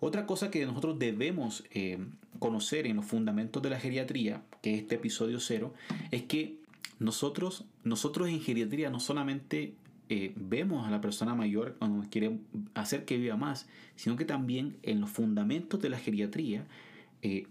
Otra 0.00 0.26
cosa 0.26 0.50
que 0.50 0.66
nosotros 0.66 0.98
debemos 0.98 1.64
eh, 1.70 1.98
conocer 2.40 2.88
en 2.88 2.96
los 2.96 3.07
fundamentos 3.07 3.62
de 3.62 3.70
la 3.70 3.78
geriatría, 3.78 4.42
que 4.61 4.74
es 4.74 4.83
este 4.83 4.96
episodio 4.96 5.38
cero, 5.38 5.72
es 6.11 6.24
que 6.24 6.59
nosotros, 6.98 7.64
nosotros 7.85 8.28
en 8.28 8.40
geriatría 8.40 8.90
no 8.90 8.98
solamente 8.98 9.74
eh, 10.09 10.33
vemos 10.35 10.88
a 10.88 10.90
la 10.90 11.00
persona 11.00 11.37
mayor 11.37 11.76
cuando 11.78 12.04
quiere 12.11 12.38
hacer 12.74 13.04
que 13.04 13.18
viva 13.18 13.37
más, 13.37 13.68
sino 13.94 14.16
que 14.16 14.24
también 14.24 14.76
en 14.83 15.00
los 15.00 15.11
fundamentos 15.11 15.80
de 15.80 15.90
la 15.90 15.98
geriatría 15.98 16.66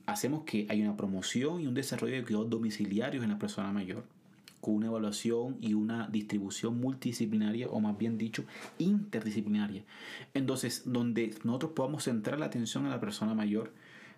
hacemos 0.06 0.44
que 0.44 0.68
haya 0.70 0.84
una 0.84 0.96
promoción 0.96 1.60
y 1.60 1.66
un 1.66 1.74
desarrollo 1.74 2.14
de 2.14 2.24
cuidados 2.24 2.48
domiciliarios 2.48 3.24
en 3.24 3.32
la 3.32 3.40
persona 3.40 3.72
mayor 3.72 4.04
con 4.64 4.76
una 4.76 4.88
evaluación 4.88 5.58
y 5.60 5.74
una 5.74 6.08
distribución 6.08 6.80
multidisciplinaria 6.80 7.68
o 7.68 7.82
más 7.82 7.98
bien 7.98 8.18
dicho 8.18 8.46
interdisciplinaria. 8.78 9.84
Entonces, 10.34 10.84
donde 10.86 11.36
nosotros 11.44 11.74
podamos 11.76 12.06
centrar 12.06 12.40
la 12.40 12.46
atención 12.46 12.86
a 12.86 12.90
la 12.90 13.02
persona 13.02 13.34
mayor, 13.34 13.74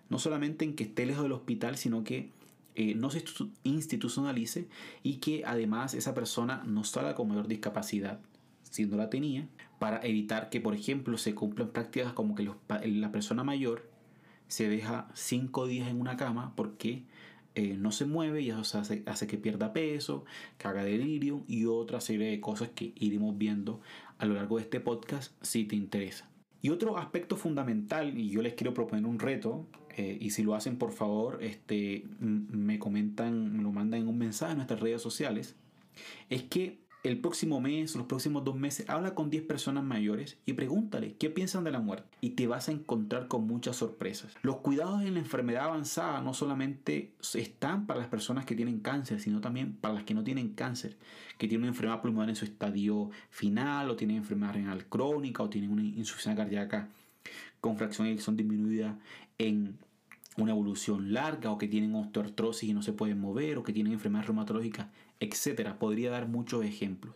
no 0.08 0.20
solamente 0.20 0.64
en 0.64 0.76
que 0.76 0.84
esté 0.84 1.04
lejos 1.04 1.24
del 1.24 1.32
hospital, 1.32 1.76
sino 1.76 2.04
que 2.04 2.30
eh, 2.76 2.94
no 2.94 3.10
se 3.10 3.24
institucionalice 3.64 4.68
y 5.02 5.16
que 5.16 5.42
además 5.44 5.94
esa 5.94 6.14
persona 6.14 6.62
no 6.64 6.84
salga 6.84 7.16
con 7.16 7.26
mayor 7.26 7.48
discapacidad, 7.48 8.20
si 8.62 8.86
no 8.86 8.96
la 8.96 9.10
tenía, 9.10 9.48
para 9.80 9.98
evitar 10.06 10.48
que, 10.48 10.60
por 10.60 10.76
ejemplo, 10.76 11.18
se 11.18 11.34
cumplan 11.34 11.70
prácticas 11.70 12.12
como 12.12 12.36
que 12.36 12.48
la 12.84 13.10
persona 13.10 13.42
mayor 13.42 13.90
se 14.46 14.68
deja 14.68 15.08
cinco 15.12 15.66
días 15.66 15.88
en 15.88 16.00
una 16.00 16.16
cama 16.16 16.52
porque 16.54 17.02
eh, 17.56 17.74
no 17.78 17.90
se 17.90 18.04
mueve 18.04 18.42
y 18.42 18.50
eso 18.50 18.78
hace, 18.78 19.26
que 19.26 19.38
pierda 19.38 19.72
peso, 19.72 20.26
que 20.58 20.68
haga 20.68 20.84
delirio 20.84 21.42
y 21.48 21.64
otra 21.64 22.02
serie 22.02 22.28
de 22.28 22.38
cosas 22.38 22.68
que 22.68 22.92
iremos 22.96 23.38
viendo 23.38 23.80
a 24.18 24.26
lo 24.26 24.34
largo 24.34 24.58
de 24.58 24.64
este 24.64 24.78
podcast 24.78 25.32
si 25.42 25.64
te 25.64 25.74
interesa. 25.74 26.28
Y 26.60 26.68
otro 26.68 26.98
aspecto 26.98 27.34
fundamental, 27.38 28.18
y 28.18 28.28
yo 28.28 28.42
les 28.42 28.52
quiero 28.52 28.74
proponer 28.74 29.06
un 29.06 29.18
reto, 29.18 29.66
eh, 29.96 30.18
y 30.20 30.30
si 30.30 30.42
lo 30.42 30.54
hacen 30.54 30.76
por 30.76 30.92
favor, 30.92 31.42
este, 31.42 32.04
me 32.20 32.78
comentan, 32.78 33.56
me 33.56 33.62
lo 33.62 33.72
mandan 33.72 34.02
en 34.02 34.08
un 34.08 34.18
mensaje 34.18 34.52
en 34.52 34.58
nuestras 34.58 34.80
redes 34.80 35.00
sociales, 35.00 35.56
es 36.28 36.42
que 36.42 36.85
el 37.02 37.20
próximo 37.20 37.60
mes, 37.60 37.94
los 37.94 38.06
próximos 38.06 38.44
dos 38.44 38.56
meses, 38.56 38.88
habla 38.88 39.14
con 39.14 39.30
10 39.30 39.44
personas 39.44 39.84
mayores 39.84 40.38
y 40.44 40.54
pregúntale 40.54 41.14
qué 41.14 41.30
piensan 41.30 41.64
de 41.64 41.70
la 41.70 41.78
muerte. 41.78 42.08
Y 42.20 42.30
te 42.30 42.46
vas 42.46 42.68
a 42.68 42.72
encontrar 42.72 43.28
con 43.28 43.46
muchas 43.46 43.76
sorpresas. 43.76 44.34
Los 44.42 44.56
cuidados 44.56 45.02
en 45.02 45.14
la 45.14 45.20
enfermedad 45.20 45.66
avanzada 45.66 46.20
no 46.20 46.34
solamente 46.34 47.12
están 47.34 47.86
para 47.86 48.00
las 48.00 48.08
personas 48.08 48.44
que 48.44 48.56
tienen 48.56 48.80
cáncer, 48.80 49.20
sino 49.20 49.40
también 49.40 49.74
para 49.74 49.94
las 49.94 50.04
que 50.04 50.14
no 50.14 50.24
tienen 50.24 50.54
cáncer, 50.54 50.96
que 51.38 51.46
tienen 51.46 51.64
una 51.64 51.72
enfermedad 51.72 52.02
pulmonar 52.02 52.30
en 52.30 52.36
su 52.36 52.44
estadio 52.44 53.10
final, 53.30 53.90
o 53.90 53.96
tienen 53.96 54.16
enfermedad 54.16 54.54
renal 54.54 54.86
crónica, 54.86 55.42
o 55.42 55.48
tienen 55.48 55.70
una 55.70 55.82
insuficiencia 55.82 56.42
cardíaca 56.42 56.88
con 57.60 57.76
fracción 57.76 58.06
de 58.06 58.12
eyección 58.12 58.36
disminuida 58.36 58.98
en 59.38 59.78
una 60.36 60.52
evolución 60.52 61.12
larga 61.12 61.50
o 61.50 61.58
que 61.58 61.68
tienen 61.68 61.94
osteoartrosis 61.94 62.68
y 62.68 62.74
no 62.74 62.82
se 62.82 62.92
pueden 62.92 63.20
mover 63.20 63.58
o 63.58 63.62
que 63.62 63.72
tienen 63.72 63.92
enfermedades 63.92 64.26
reumatológicas, 64.26 64.88
etcétera. 65.20 65.78
Podría 65.78 66.10
dar 66.10 66.28
muchos 66.28 66.64
ejemplos. 66.64 67.14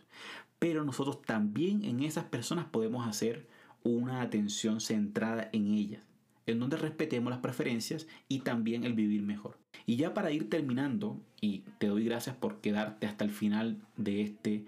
Pero 0.59 0.83
nosotros 0.83 1.21
también 1.21 1.83
en 1.83 2.01
esas 2.01 2.25
personas 2.25 2.65
podemos 2.65 3.07
hacer 3.07 3.47
una 3.83 4.21
atención 4.21 4.79
centrada 4.79 5.49
en 5.53 5.73
ellas, 5.73 6.03
en 6.45 6.59
donde 6.59 6.77
respetemos 6.77 7.31
las 7.31 7.39
preferencias 7.39 8.07
y 8.27 8.39
también 8.39 8.83
el 8.83 8.93
vivir 8.93 9.23
mejor. 9.23 9.57
Y 9.85 9.95
ya 9.95 10.13
para 10.13 10.31
ir 10.31 10.49
terminando, 10.49 11.19
y 11.39 11.63
te 11.79 11.87
doy 11.87 12.05
gracias 12.05 12.35
por 12.35 12.61
quedarte 12.61 13.07
hasta 13.07 13.23
el 13.23 13.31
final 13.31 13.81
de 13.97 14.21
este 14.21 14.65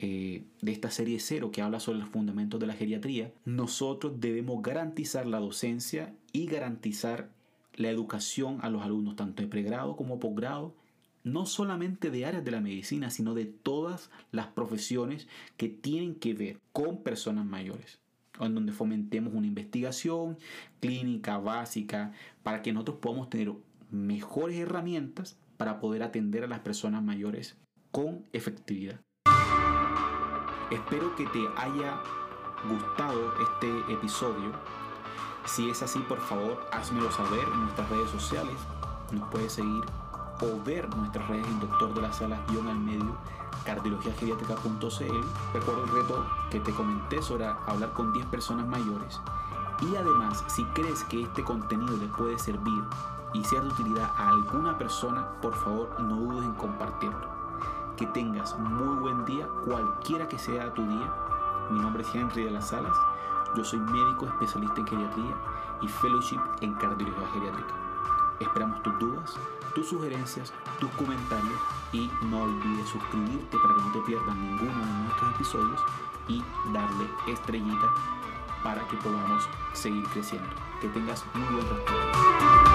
eh, 0.00 0.42
de 0.60 0.72
esta 0.72 0.90
serie 0.90 1.20
cero 1.20 1.52
que 1.52 1.62
habla 1.62 1.78
sobre 1.78 2.00
los 2.00 2.08
fundamentos 2.08 2.58
de 2.58 2.66
la 2.66 2.74
geriatría, 2.74 3.32
nosotros 3.44 4.14
debemos 4.18 4.60
garantizar 4.60 5.24
la 5.24 5.38
docencia 5.38 6.12
y 6.32 6.46
garantizar 6.46 7.30
la 7.76 7.90
educación 7.90 8.58
a 8.62 8.70
los 8.70 8.82
alumnos, 8.82 9.14
tanto 9.14 9.42
de 9.42 9.48
pregrado 9.48 9.94
como 9.94 10.18
posgrado, 10.18 10.74
no 11.24 11.46
solamente 11.46 12.10
de 12.10 12.26
áreas 12.26 12.44
de 12.44 12.50
la 12.50 12.60
medicina, 12.60 13.10
sino 13.10 13.34
de 13.34 13.46
todas 13.46 14.10
las 14.30 14.46
profesiones 14.48 15.26
que 15.56 15.68
tienen 15.68 16.14
que 16.14 16.34
ver 16.34 16.60
con 16.72 17.02
personas 17.02 17.46
mayores, 17.46 17.98
en 18.38 18.54
donde 18.54 18.72
fomentemos 18.72 19.34
una 19.34 19.46
investigación 19.46 20.38
clínica 20.80 21.38
básica 21.38 22.12
para 22.42 22.62
que 22.62 22.72
nosotros 22.72 22.98
podamos 23.00 23.30
tener 23.30 23.52
mejores 23.90 24.58
herramientas 24.58 25.36
para 25.56 25.80
poder 25.80 26.02
atender 26.02 26.44
a 26.44 26.48
las 26.48 26.60
personas 26.60 27.02
mayores 27.02 27.56
con 27.90 28.24
efectividad. 28.32 29.00
Espero 30.70 31.14
que 31.16 31.26
te 31.26 31.44
haya 31.56 32.02
gustado 32.68 33.34
este 33.42 33.92
episodio 33.92 34.52
si 35.46 35.68
es 35.68 35.82
así, 35.82 35.98
por 36.00 36.20
favor, 36.20 36.66
házmelo 36.72 37.12
saber 37.12 37.46
en 37.52 37.60
nuestras 37.60 37.88
redes 37.90 38.10
sociales. 38.10 38.56
Nos 39.12 39.28
puedes 39.30 39.52
seguir 39.52 39.84
o 40.40 40.62
ver 40.64 40.88
nuestras 40.96 41.26
redes 41.28 41.46
en 41.46 41.60
Doctor 41.60 41.94
de 41.94 42.02
las 42.02 42.16
Salas 42.16 42.40
guion 42.48 42.68
al 42.68 42.78
medio 42.78 43.16
cardiologiageriátrica.cl. 43.64 45.54
Recuerda 45.54 45.82
el 45.82 45.88
reto 45.90 46.26
que 46.50 46.60
te 46.60 46.72
comenté 46.72 47.22
sobre 47.22 47.46
hablar 47.46 47.92
con 47.92 48.12
10 48.12 48.26
personas 48.26 48.66
mayores. 48.66 49.20
Y 49.80 49.96
además, 49.96 50.44
si 50.48 50.64
crees 50.66 51.04
que 51.04 51.22
este 51.22 51.42
contenido 51.42 51.96
le 51.96 52.06
puede 52.08 52.38
servir 52.38 52.84
y 53.32 53.44
sea 53.44 53.60
de 53.60 53.68
utilidad 53.68 54.10
a 54.16 54.28
alguna 54.28 54.78
persona, 54.78 55.26
por 55.40 55.54
favor 55.54 56.00
no 56.00 56.16
dudes 56.16 56.44
en 56.44 56.54
compartirlo. 56.54 57.34
Que 57.96 58.06
tengas 58.06 58.58
muy 58.58 58.96
buen 58.96 59.24
día, 59.24 59.46
cualquiera 59.64 60.28
que 60.28 60.38
sea 60.38 60.72
tu 60.74 60.82
día. 60.86 61.12
Mi 61.70 61.80
nombre 61.80 62.02
es 62.02 62.14
Henry 62.14 62.44
de 62.44 62.50
las 62.50 62.68
Salas 62.68 62.96
yo 63.56 63.62
soy 63.62 63.78
médico 63.78 64.26
especialista 64.26 64.80
en 64.80 64.86
geriatría 64.86 65.34
y 65.80 65.86
fellowship 65.86 66.40
en 66.60 66.74
cardiología 66.74 67.28
geriátrica. 67.32 67.74
Esperamos 68.40 68.82
tus 68.82 68.98
dudas, 68.98 69.36
tus 69.74 69.88
sugerencias, 69.88 70.52
tus 70.78 70.90
comentarios 70.92 71.60
y 71.92 72.10
no 72.26 72.42
olvides 72.42 72.88
suscribirte 72.88 73.56
para 73.58 73.74
que 73.74 73.80
no 73.80 73.92
te 73.92 74.00
pierdas 74.00 74.36
ninguno 74.36 74.72
de 74.72 75.02
nuestros 75.04 75.34
episodios 75.34 75.80
y 76.28 76.42
darle 76.72 77.08
estrellita 77.28 77.92
para 78.62 78.86
que 78.88 78.96
podamos 78.96 79.48
seguir 79.72 80.04
creciendo. 80.08 80.48
Que 80.80 80.88
tengas 80.88 81.24
muy 81.34 81.54
buen 81.54 81.68
resto. 81.68 82.73